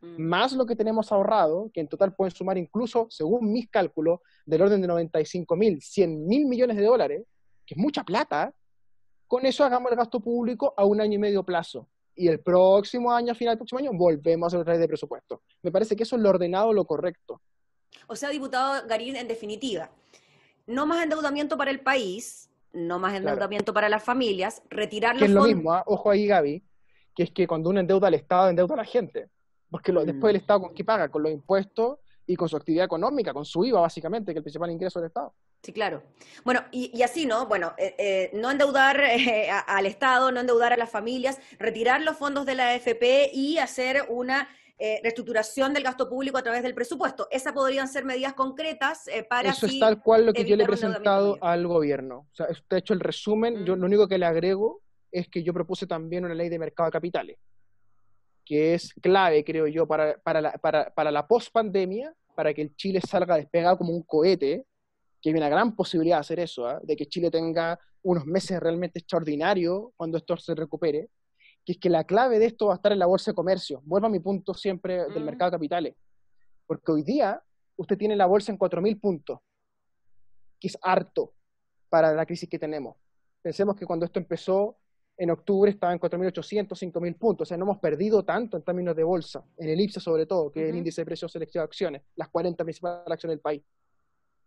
mm. 0.00 0.20
más 0.22 0.54
lo 0.54 0.66
que 0.66 0.74
tenemos 0.74 1.12
ahorrado, 1.12 1.70
que 1.72 1.82
en 1.82 1.86
total 1.86 2.16
pueden 2.16 2.34
sumar 2.34 2.58
incluso, 2.58 3.06
según 3.10 3.52
mis 3.52 3.70
cálculos, 3.70 4.18
del 4.44 4.62
orden 4.62 4.80
de 4.80 4.88
95 4.88 5.54
mil, 5.54 5.80
100 5.80 6.26
mil 6.26 6.46
millones 6.46 6.76
de 6.76 6.82
dólares, 6.82 7.22
que 7.64 7.74
es 7.74 7.78
mucha 7.78 8.02
plata, 8.02 8.52
con 9.28 9.46
eso 9.46 9.62
hagamos 9.62 9.92
el 9.92 9.98
gasto 9.98 10.18
público 10.18 10.74
a 10.76 10.84
un 10.84 11.00
año 11.00 11.14
y 11.14 11.18
medio 11.18 11.44
plazo. 11.44 11.86
Y 12.14 12.28
el 12.28 12.40
próximo 12.40 13.12
año, 13.12 13.32
a 13.32 13.34
final 13.34 13.52
del 13.52 13.58
próximo 13.58 13.78
año, 13.78 13.90
volvemos 13.94 14.44
a 14.44 14.46
hacer 14.48 14.60
otra 14.60 14.72
vez 14.74 14.80
de 14.80 14.88
presupuesto. 14.88 15.42
Me 15.62 15.72
parece 15.72 15.96
que 15.96 16.02
eso 16.02 16.16
es 16.16 16.22
lo 16.22 16.28
ordenado, 16.28 16.72
lo 16.72 16.84
correcto. 16.84 17.40
O 18.06 18.16
sea, 18.16 18.28
diputado 18.28 18.86
Garín, 18.86 19.16
en 19.16 19.28
definitiva, 19.28 19.90
no 20.66 20.86
más 20.86 21.02
endeudamiento 21.02 21.56
para 21.56 21.70
el 21.70 21.80
país, 21.80 22.50
no 22.72 22.98
más 22.98 23.14
endeudamiento 23.14 23.72
para 23.72 23.88
las 23.88 24.02
familias, 24.02 24.62
retirar 24.70 25.14
los 25.14 25.20
que 25.20 25.26
es 25.26 25.32
lo 25.32 25.44
mismo, 25.44 25.72
¿ah? 25.72 25.82
ojo 25.86 26.10
ahí 26.10 26.26
Gaby, 26.26 26.62
que 27.14 27.24
es 27.24 27.30
que 27.30 27.46
cuando 27.46 27.70
uno 27.70 27.80
endeuda 27.80 28.08
al 28.08 28.14
Estado, 28.14 28.48
endeuda 28.48 28.74
a 28.74 28.78
la 28.78 28.84
gente. 28.84 29.28
Porque 29.70 29.92
lo, 29.92 30.04
después 30.04 30.30
el 30.30 30.38
mm. 30.38 30.42
Estado 30.42 30.60
con 30.62 30.74
qué 30.74 30.84
paga, 30.84 31.08
con 31.08 31.22
los 31.22 31.32
impuestos 31.32 31.98
y 32.26 32.36
con 32.36 32.48
su 32.48 32.56
actividad 32.56 32.84
económica, 32.84 33.32
con 33.32 33.44
su 33.44 33.64
IVA 33.64 33.80
básicamente, 33.80 34.32
que 34.32 34.38
es 34.38 34.40
el 34.40 34.44
principal 34.44 34.70
ingreso 34.70 35.00
del 35.00 35.08
Estado. 35.08 35.34
Sí, 35.62 35.72
claro. 35.72 36.02
Bueno, 36.44 36.64
y, 36.72 37.02
así, 37.02 37.24
¿no? 37.24 37.46
Bueno, 37.46 37.72
eh, 37.78 37.94
eh, 37.96 38.30
no 38.34 38.50
endeudar 38.50 39.00
eh, 39.04 39.48
al 39.50 39.86
Estado, 39.86 40.32
no 40.32 40.40
endeudar 40.40 40.72
a 40.72 40.76
las 40.76 40.90
familias, 40.90 41.38
retirar 41.58 42.02
los 42.02 42.16
fondos 42.16 42.46
de 42.46 42.56
la 42.56 42.70
AFP 42.70 43.30
y 43.32 43.58
hacer 43.58 44.04
una 44.08 44.48
reestructuración 45.04 45.72
del 45.72 45.84
gasto 45.84 46.08
público 46.08 46.38
a 46.38 46.42
través 46.42 46.64
del 46.64 46.74
presupuesto. 46.74 47.28
Esas 47.30 47.52
podrían 47.52 47.86
ser 47.86 48.04
medidas 48.04 48.32
concretas 48.32 49.08
para... 49.30 49.50
Eso 49.50 49.66
es 49.66 49.78
tal 49.78 50.02
cual 50.02 50.26
lo 50.26 50.32
que 50.32 50.44
yo 50.44 50.56
le 50.56 50.64
he 50.64 50.66
presentado 50.66 51.38
al 51.40 51.68
gobierno. 51.68 52.26
O 52.32 52.34
sea, 52.34 52.48
usted 52.50 52.74
ha 52.74 52.78
hecho 52.80 52.92
el 52.92 52.98
resumen. 52.98 53.64
Yo 53.64 53.76
lo 53.76 53.86
único 53.86 54.08
que 54.08 54.18
le 54.18 54.26
agrego 54.26 54.82
es 55.12 55.28
que 55.28 55.44
yo 55.44 55.54
propuse 55.54 55.86
también 55.86 56.24
una 56.24 56.34
ley 56.34 56.48
de 56.48 56.58
mercado 56.58 56.88
de 56.88 56.92
capitales, 56.94 57.38
que 58.44 58.74
es 58.74 58.92
clave, 58.94 59.44
creo 59.44 59.68
yo, 59.68 59.86
para, 59.86 60.18
para 60.18 60.40
la, 60.40 60.52
para, 60.54 60.92
para 60.92 61.12
la 61.12 61.28
post-pandemia, 61.28 62.12
para 62.34 62.52
que 62.52 62.62
el 62.62 62.74
Chile 62.74 63.00
salga 63.08 63.36
despegado 63.36 63.78
como 63.78 63.92
un 63.92 64.02
cohete 64.02 64.66
que 65.22 65.30
hay 65.30 65.36
una 65.36 65.48
gran 65.48 65.74
posibilidad 65.76 66.16
de 66.16 66.20
hacer 66.20 66.40
eso, 66.40 66.66
¿ah? 66.66 66.80
de 66.82 66.96
que 66.96 67.06
Chile 67.06 67.30
tenga 67.30 67.78
unos 68.02 68.26
meses 68.26 68.58
realmente 68.58 68.98
extraordinarios 68.98 69.90
cuando 69.96 70.18
esto 70.18 70.36
se 70.36 70.54
recupere, 70.56 71.10
que 71.64 71.72
es 71.72 71.78
que 71.78 71.88
la 71.88 72.02
clave 72.02 72.40
de 72.40 72.46
esto 72.46 72.66
va 72.66 72.72
a 72.72 72.76
estar 72.76 72.90
en 72.90 72.98
la 72.98 73.06
bolsa 73.06 73.30
de 73.30 73.36
comercio. 73.36 73.80
Vuelvo 73.84 74.08
a 74.08 74.10
mi 74.10 74.18
punto 74.18 74.52
siempre 74.52 75.04
del 75.04 75.22
mm. 75.22 75.24
mercado 75.24 75.52
de 75.52 75.54
capitales. 75.54 75.94
Porque 76.66 76.90
hoy 76.90 77.02
día 77.04 77.40
usted 77.76 77.96
tiene 77.96 78.16
la 78.16 78.26
bolsa 78.26 78.50
en 78.50 78.58
4.000 78.58 79.00
puntos, 79.00 79.38
que 80.58 80.66
es 80.66 80.76
harto 80.82 81.34
para 81.88 82.12
la 82.12 82.26
crisis 82.26 82.48
que 82.48 82.58
tenemos. 82.58 82.96
Pensemos 83.40 83.76
que 83.76 83.86
cuando 83.86 84.04
esto 84.04 84.18
empezó, 84.18 84.76
en 85.16 85.30
octubre 85.30 85.70
estaba 85.70 85.92
en 85.92 86.00
4.800, 86.00 86.66
5.000 86.68 87.16
puntos. 87.16 87.46
O 87.46 87.48
sea, 87.48 87.56
no 87.56 87.64
hemos 87.64 87.78
perdido 87.78 88.24
tanto 88.24 88.56
en 88.56 88.64
términos 88.64 88.96
de 88.96 89.04
bolsa, 89.04 89.44
en 89.56 89.68
el 89.68 89.80
IPSA 89.80 90.00
sobre 90.00 90.26
todo, 90.26 90.50
que 90.50 90.64
es 90.64 90.70
el 90.70 90.76
índice 90.76 91.02
de 91.02 91.06
precios 91.06 91.30
selección 91.30 91.62
de 91.62 91.66
acciones, 91.66 92.02
las 92.16 92.28
40 92.28 92.64
principales 92.64 93.06
acciones 93.06 93.36
del 93.36 93.40
país 93.40 93.62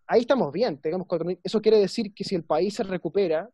ahí 0.08 0.22
estamos 0.22 0.52
bien, 0.52 0.78
tengamos 0.78 1.08
Eso 1.44 1.62
quiere 1.62 1.80
decir 1.80 2.14
que 2.14 2.24
si 2.24 2.36
el 2.36 2.44
país 2.44 2.76
se 2.76 2.84
recupera, 2.84 3.50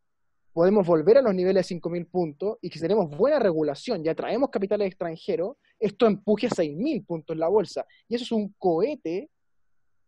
podemos 0.53 0.85
volver 0.85 1.17
a 1.17 1.21
los 1.21 1.33
niveles 1.33 1.67
de 1.67 1.75
5.000 1.75 2.09
puntos 2.09 2.57
y 2.61 2.69
que 2.69 2.75
si 2.75 2.81
tenemos 2.81 3.09
buena 3.09 3.39
regulación 3.39 4.05
y 4.05 4.09
atraemos 4.09 4.49
capitales 4.49 4.87
extranjeros, 4.87 5.55
esto 5.79 6.07
empuje 6.07 6.47
a 6.47 6.49
6.000 6.49 7.05
puntos 7.05 7.33
en 7.33 7.39
la 7.39 7.47
bolsa. 7.47 7.85
Y 8.07 8.15
eso 8.15 8.23
es 8.25 8.31
un 8.31 8.53
cohete 8.57 9.29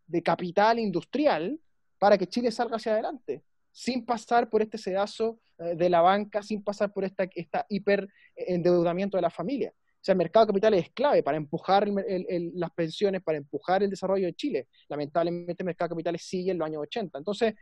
de 0.06 0.24
capital 0.24 0.80
industrial 0.80 1.60
para 1.98 2.18
que 2.18 2.28
Chile 2.28 2.52
salga 2.52 2.76
hacia 2.76 2.92
adelante, 2.92 3.44
sin 3.72 4.06
pasar 4.06 4.50
por 4.50 4.62
este 4.62 4.78
sedazo 4.78 5.40
eh, 5.58 5.76
de 5.76 5.90
la 5.90 6.02
banca, 6.02 6.44
sin 6.44 6.62
pasar 6.62 6.92
por 6.92 7.06
esta, 7.06 7.28
esta 7.34 7.66
hiperendeudamiento 7.70 9.18
de 9.18 9.22
la 9.22 9.30
familia. 9.30 9.74
O 10.04 10.06
sea, 10.06 10.12
el 10.12 10.18
mercado 10.18 10.46
de 10.46 10.50
capitales 10.50 10.84
es 10.84 10.92
clave 10.92 11.24
para 11.24 11.38
empujar 11.38 11.88
las 11.88 12.72
pensiones, 12.72 13.24
para 13.24 13.38
empujar 13.38 13.84
el 13.84 13.90
desarrollo 13.90 14.26
de 14.26 14.34
Chile. 14.34 14.68
Lamentablemente 14.90 15.64
el 15.64 15.66
mercado 15.66 15.88
de 15.88 15.94
capitales 15.94 16.26
sigue 16.26 16.52
en 16.52 16.58
los 16.58 16.66
años 16.66 16.82
80. 16.82 17.20
Entonces, 17.20 17.54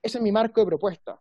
ese 0.00 0.18
es 0.18 0.22
mi 0.22 0.30
marco 0.30 0.60
de 0.60 0.66
propuesta. 0.68 1.20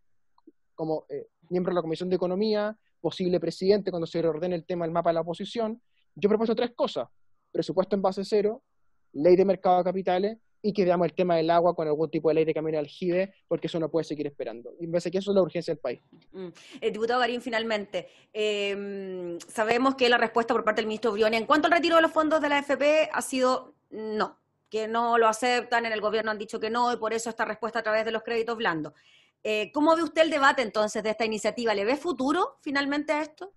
Como 0.76 1.08
eh, 1.10 1.30
miembro 1.50 1.72
de 1.72 1.78
la 1.78 1.82
Comisión 1.82 2.10
de 2.10 2.18
Economía, 2.18 2.78
posible 3.02 3.40
presidente 3.40 3.90
cuando 3.90 4.06
se 4.06 4.22
reordene 4.22 4.54
el 4.54 4.68
tema 4.68 4.86
del 4.86 4.92
mapa 4.92 5.10
de 5.10 5.16
la 5.16 5.22
oposición, 5.22 5.82
yo 6.14 6.30
propuesto 6.30 6.56
tres 6.56 6.76
cosas. 6.76 7.08
Presupuesto 7.52 7.96
en 7.96 8.04
base 8.04 8.24
cero, 8.24 8.62
ley 9.14 9.36
de 9.36 9.46
mercado 9.46 9.80
de 9.80 9.84
capitales 9.84 10.38
y 10.68 10.74
que 10.74 10.84
veamos 10.84 11.06
el 11.06 11.14
tema 11.14 11.38
del 11.38 11.50
agua 11.50 11.74
con 11.74 11.88
algún 11.88 12.12
tipo 12.12 12.28
de 12.28 12.36
ley 12.36 12.44
de 12.44 12.54
camino 12.54 12.78
aljibe, 12.78 13.34
porque 13.48 13.68
eso 13.68 13.80
no 13.80 13.90
puede 13.90 14.04
seguir 14.04 14.28
esperando. 14.28 14.74
Y 14.82 14.86
me 14.86 14.92
parece 14.92 15.10
que 15.10 15.20
eso 15.20 15.32
es 15.32 15.36
la 15.36 15.42
urgencia 15.42 15.74
del 15.74 15.80
país. 15.80 16.02
Mm. 16.34 16.48
Eh, 16.82 16.92
diputado 16.92 17.22
Garín, 17.22 17.42
finalmente, 17.42 18.10
em, 18.34 19.40
sabemos 19.40 19.96
que 19.96 20.10
la 20.10 20.18
respuesta 20.18 20.54
por 20.54 20.66
parte 20.66 20.82
del 20.82 20.88
ministro 20.88 21.14
Briones 21.14 21.40
en 21.40 21.48
cuanto 21.48 21.68
al 21.68 21.72
retiro 21.72 21.96
de 21.96 22.02
los 22.02 22.12
fondos 22.12 22.42
de 22.42 22.50
la 22.50 22.58
AFP 22.58 23.10
ha 23.14 23.22
sido 23.22 23.76
no, 23.92 24.38
que 24.70 24.90
no 24.90 25.18
lo 25.18 25.30
aceptan, 25.30 25.86
en 25.86 25.94
el 25.94 26.02
gobierno 26.02 26.32
han 26.32 26.38
dicho 26.38 26.60
que 26.60 26.70
no, 26.70 26.92
y 26.92 26.98
por 26.98 27.14
eso 27.14 27.30
esta 27.30 27.46
respuesta 27.46 27.80
a 27.80 27.84
través 27.84 28.04
de 28.04 28.12
los 28.12 28.24
créditos 28.24 28.58
blandos. 28.58 28.92
Eh, 29.46 29.72
¿Cómo 29.72 29.96
ve 29.96 30.04
usted 30.04 30.24
el 30.24 30.30
debate 30.30 30.64
entonces 30.64 31.02
de 31.02 31.12
esta 31.12 31.24
iniciativa? 31.24 31.74
¿Le 31.74 31.86
ve 31.86 31.96
futuro 31.96 32.58
finalmente 32.60 33.14
a 33.14 33.22
esto? 33.22 33.54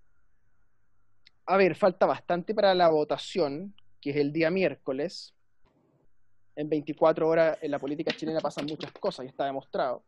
A 1.46 1.56
ver, 1.56 1.74
falta 1.74 2.06
bastante 2.06 2.54
para 2.54 2.72
la 2.72 2.88
votación, 2.88 3.74
que 4.00 4.10
es 4.10 4.16
el 4.16 4.32
día 4.32 4.48
miércoles 4.52 5.34
en 6.60 6.68
24 6.68 7.26
horas 7.26 7.58
en 7.62 7.70
la 7.70 7.78
política 7.78 8.12
chilena 8.12 8.40
pasan 8.40 8.66
muchas 8.66 8.92
cosas 8.92 9.24
y 9.24 9.28
está 9.28 9.46
demostrado. 9.46 10.04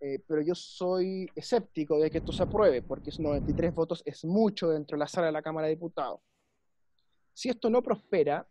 Eh, 0.00 0.18
pero 0.26 0.42
yo 0.42 0.56
soy 0.56 1.30
escéptico 1.36 2.00
de 2.00 2.10
que 2.10 2.18
esto 2.18 2.32
se 2.32 2.42
apruebe, 2.42 2.82
porque 2.82 3.12
93 3.16 3.72
votos 3.72 4.02
es 4.04 4.24
mucho 4.24 4.70
dentro 4.70 4.96
de 4.96 4.98
la 4.98 5.06
sala 5.06 5.26
de 5.26 5.32
la 5.32 5.42
Cámara 5.42 5.68
de 5.68 5.74
Diputados. 5.74 6.20
Si 7.32 7.48
esto 7.48 7.70
no 7.70 7.80
prospera, 7.80 8.48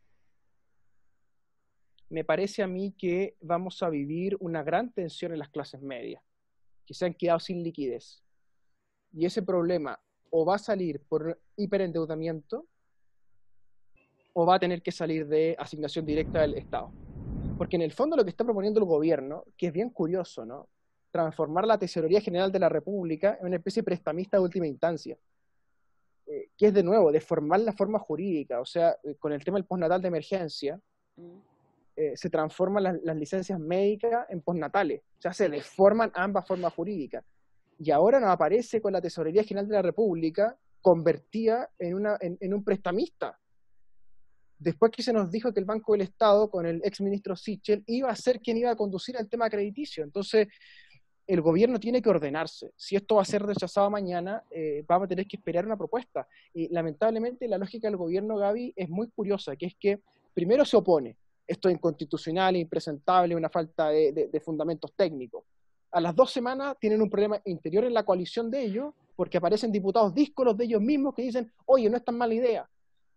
me 2.07 2.23
parece 2.23 2.63
a 2.63 2.67
mí 2.67 2.93
que 2.97 3.35
vamos 3.41 3.83
a 3.83 3.89
vivir 3.89 4.37
una 4.39 4.63
gran 4.63 4.93
tensión 4.93 5.33
en 5.33 5.39
las 5.39 5.49
clases 5.49 5.81
medias, 5.81 6.23
que 6.85 6.93
se 6.93 7.05
han 7.05 7.13
quedado 7.13 7.41
sin 7.41 7.61
liquidez. 7.61 8.23
Y 9.11 9.25
ese 9.25 9.41
problema 9.41 9.99
o 10.29 10.45
va 10.45 10.55
a 10.55 10.59
salir 10.59 11.01
por 11.09 11.41
hiperendeudamiento, 11.57 12.67
o 14.41 14.45
va 14.45 14.56
a 14.56 14.60
tener 14.60 14.82
que 14.82 14.93
salir 14.93 15.28
de 15.28 15.54
asignación 15.60 16.06
directa 16.06 16.39
del 16.39 16.56
Estado. 16.56 16.93
Porque 17.58 17.75
en 17.75 17.82
el 17.82 17.91
fondo 17.91 18.15
lo 18.15 18.23
que 18.23 18.30
está 18.30 18.45
proponiendo 18.45 18.80
el 18.80 18.86
gobierno, 18.86 19.43
que 19.58 19.67
es 19.67 19.73
bien 19.73 19.89
curioso, 19.89 20.45
¿no? 20.45 20.69
Transformar 21.12 21.67
la 21.67 21.78
Tesorería 21.78 22.21
General 22.21 22.49
de 22.49 22.60
la 22.60 22.69
República 22.69 23.38
en 23.38 23.47
una 23.47 23.58
especie 23.58 23.82
de 23.82 23.86
prestamista 23.86 24.38
de 24.38 24.43
última 24.43 24.65
instancia. 24.65 25.17
Eh, 26.25 26.52
que 26.58 26.67
es 26.67 26.73
de 26.73 26.84
nuevo, 26.84 27.12
deformar 27.12 27.60
la 27.60 27.73
forma 27.73 27.99
jurídica. 27.99 28.62
O 28.62 28.65
sea, 28.65 28.95
eh, 29.04 29.15
con 29.15 29.34
el 29.34 29.43
tema 29.43 29.58
del 29.58 29.65
postnatal 29.65 30.02
de 30.02 30.08
emergencia, 30.08 30.80
eh, 31.97 32.15
se 32.15 32.30
transforman 32.30 32.84
las, 32.84 32.95
las, 33.04 33.17
licencias 33.17 33.60
médicas 33.60 34.25
en 34.30 34.39
postnatales. 34.39 35.02
O 35.17 35.21
sea, 35.21 35.34
se 35.34 35.49
deforman 35.49 36.13
ambas 36.13 36.47
formas 36.47 36.73
jurídicas. 36.73 37.25
Y 37.78 37.91
ahora 37.91 38.21
nos 38.21 38.30
aparece 38.30 38.82
con 38.82 38.93
la 38.93 39.02
Tesorería 39.02 39.43
General 39.43 39.67
de 39.67 39.75
la 39.75 39.82
República 39.82 40.58
convertida 40.82 41.69
en, 41.78 41.95
una, 41.95 42.17
en 42.21 42.54
un 42.54 42.63
prestamista 42.63 43.38
después 44.60 44.91
que 44.91 45.02
se 45.02 45.13
nos 45.13 45.32
dijo 45.32 45.54
que 45.54 45.60
el 45.60 45.65
Banco 45.65 45.93
del 45.93 46.02
Estado, 46.02 46.50
con 46.50 46.65
el 46.65 46.82
ex 46.84 47.02
ministro 47.02 47.36
Sichel, 47.36 47.84
iba 47.88 48.10
a 48.10 48.15
ser 48.15 48.39
quien 48.41 48.58
iba 48.58 48.72
a 48.72 48.76
conducir 48.76 49.15
el 49.17 49.28
tema 49.30 49.50
crediticio. 49.50 50.04
Entonces, 50.04 50.48
el 51.26 51.41
gobierno 51.41 51.80
tiene 51.80 52.02
que 52.02 52.10
ordenarse. 52.10 52.74
Si 52.76 52.95
esto 52.95 53.15
va 53.15 53.22
a 53.22 53.26
ser 53.26 53.43
rechazado 53.43 53.89
mañana, 53.89 54.43
eh, 54.52 54.84
vamos 54.88 55.06
a 55.06 55.10
tener 55.10 55.28
que 55.28 55.38
esperar 55.38 55.65
una 55.65 55.78
propuesta. 55.78 56.28
Y 56.54 56.67
lamentablemente 56.69 57.48
la 57.48 57.58
lógica 57.58 57.88
del 57.88 57.98
gobierno, 57.98 58.38
Gaby, 58.38 58.74
es 58.76 58.89
muy 58.89 59.08
curiosa, 59.10 59.56
que 59.56 59.67
es 59.67 59.76
que 59.80 60.02
primero 60.34 60.65
se 60.65 60.76
opone. 60.76 61.15
Esto 61.48 61.69
es 61.69 61.76
inconstitucional, 61.76 62.56
impresentable, 62.56 63.36
una 63.36 63.50
falta 63.50 63.89
de 63.89 64.41
fundamentos 64.43 64.93
técnicos. 64.95 65.45
A 65.91 66.00
las 66.00 66.15
dos 66.15 66.32
semanas 66.32 66.78
tienen 66.80 67.02
un 67.02 67.10
problema 67.10 67.41
interior 67.45 67.86
en 67.86 67.93
la 67.95 68.04
coalición 68.04 68.52
de 68.52 68.62
ellos, 68.62 68.93
porque 69.15 69.38
aparecen 69.38 69.72
diputados 69.72 70.13
díscolos 70.13 70.56
de 70.56 70.65
ellos 70.65 70.82
mismos 70.82 71.15
que 71.15 71.24
dicen, 71.24 71.52
oye, 71.65 71.89
no 71.89 71.98
es 71.98 72.06
tan 72.06 72.17
mala 72.17 72.36
idea 72.36 72.69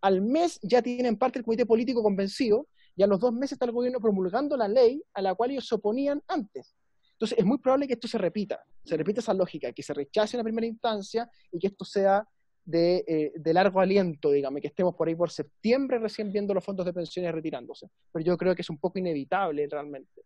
al 0.02 0.20
mes 0.20 0.58
ya 0.62 0.82
tienen 0.82 1.16
parte 1.16 1.38
del 1.38 1.44
comité 1.44 1.64
político 1.64 2.02
convencido 2.02 2.68
y 2.94 3.02
a 3.02 3.06
los 3.06 3.18
dos 3.20 3.32
meses 3.32 3.52
está 3.52 3.64
el 3.64 3.72
gobierno 3.72 4.00
promulgando 4.00 4.56
la 4.56 4.68
ley 4.68 5.02
a 5.14 5.22
la 5.22 5.34
cual 5.34 5.52
ellos 5.52 5.66
se 5.66 5.74
oponían 5.74 6.22
antes. 6.28 6.76
Entonces 7.12 7.38
es 7.38 7.44
muy 7.44 7.58
probable 7.58 7.86
que 7.86 7.94
esto 7.94 8.08
se 8.08 8.18
repita, 8.18 8.62
se 8.84 8.96
repita 8.96 9.20
esa 9.20 9.32
lógica, 9.32 9.72
que 9.72 9.82
se 9.82 9.94
rechace 9.94 10.36
en 10.36 10.38
la 10.38 10.44
primera 10.44 10.66
instancia 10.66 11.30
y 11.52 11.58
que 11.58 11.68
esto 11.68 11.84
sea 11.84 12.26
de, 12.64 13.04
eh, 13.06 13.32
de, 13.34 13.54
largo 13.54 13.80
aliento, 13.80 14.30
digamos, 14.30 14.60
que 14.60 14.68
estemos 14.68 14.94
por 14.94 15.08
ahí 15.08 15.14
por 15.14 15.30
septiembre 15.30 15.98
recién 15.98 16.32
viendo 16.32 16.52
los 16.52 16.64
fondos 16.64 16.84
de 16.84 16.92
pensiones 16.92 17.32
retirándose. 17.32 17.88
Pero 18.12 18.24
yo 18.24 18.36
creo 18.36 18.54
que 18.54 18.62
es 18.62 18.70
un 18.70 18.78
poco 18.78 18.98
inevitable 18.98 19.66
realmente. 19.70 20.22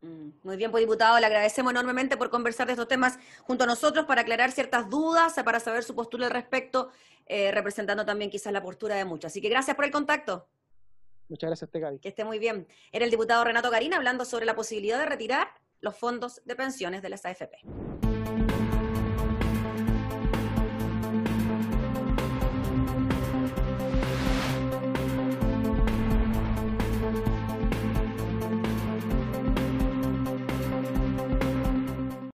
Mm, 0.00 0.30
muy 0.44 0.56
bien, 0.56 0.70
pues 0.70 0.82
diputado, 0.82 1.18
le 1.18 1.26
agradecemos 1.26 1.72
enormemente 1.72 2.16
por 2.16 2.30
conversar 2.30 2.66
de 2.66 2.74
estos 2.74 2.88
temas 2.88 3.18
junto 3.42 3.64
a 3.64 3.66
nosotros 3.66 4.06
para 4.06 4.22
aclarar 4.22 4.52
ciertas 4.52 4.88
dudas, 4.88 5.34
para 5.44 5.58
saber 5.60 5.82
su 5.82 5.94
postura 5.94 6.26
al 6.26 6.32
respecto, 6.32 6.90
eh, 7.26 7.50
representando 7.50 8.04
también 8.04 8.30
quizás 8.30 8.52
la 8.52 8.62
postura 8.62 8.94
de 8.94 9.04
muchos. 9.04 9.32
Así 9.32 9.40
que 9.40 9.48
gracias 9.48 9.74
por 9.74 9.84
el 9.84 9.90
contacto. 9.90 10.48
Muchas 11.28 11.48
gracias, 11.48 11.70
Tegadi. 11.70 11.98
Que 11.98 12.08
esté 12.08 12.24
muy 12.24 12.38
bien. 12.38 12.66
Era 12.92 13.04
el 13.04 13.10
diputado 13.10 13.44
Renato 13.44 13.70
Karina 13.70 13.96
hablando 13.96 14.24
sobre 14.24 14.46
la 14.46 14.54
posibilidad 14.54 14.98
de 14.98 15.06
retirar 15.06 15.48
los 15.80 15.96
fondos 15.96 16.40
de 16.44 16.56
pensiones 16.56 17.02
de 17.02 17.08
las 17.10 17.24
AFP. 17.24 17.58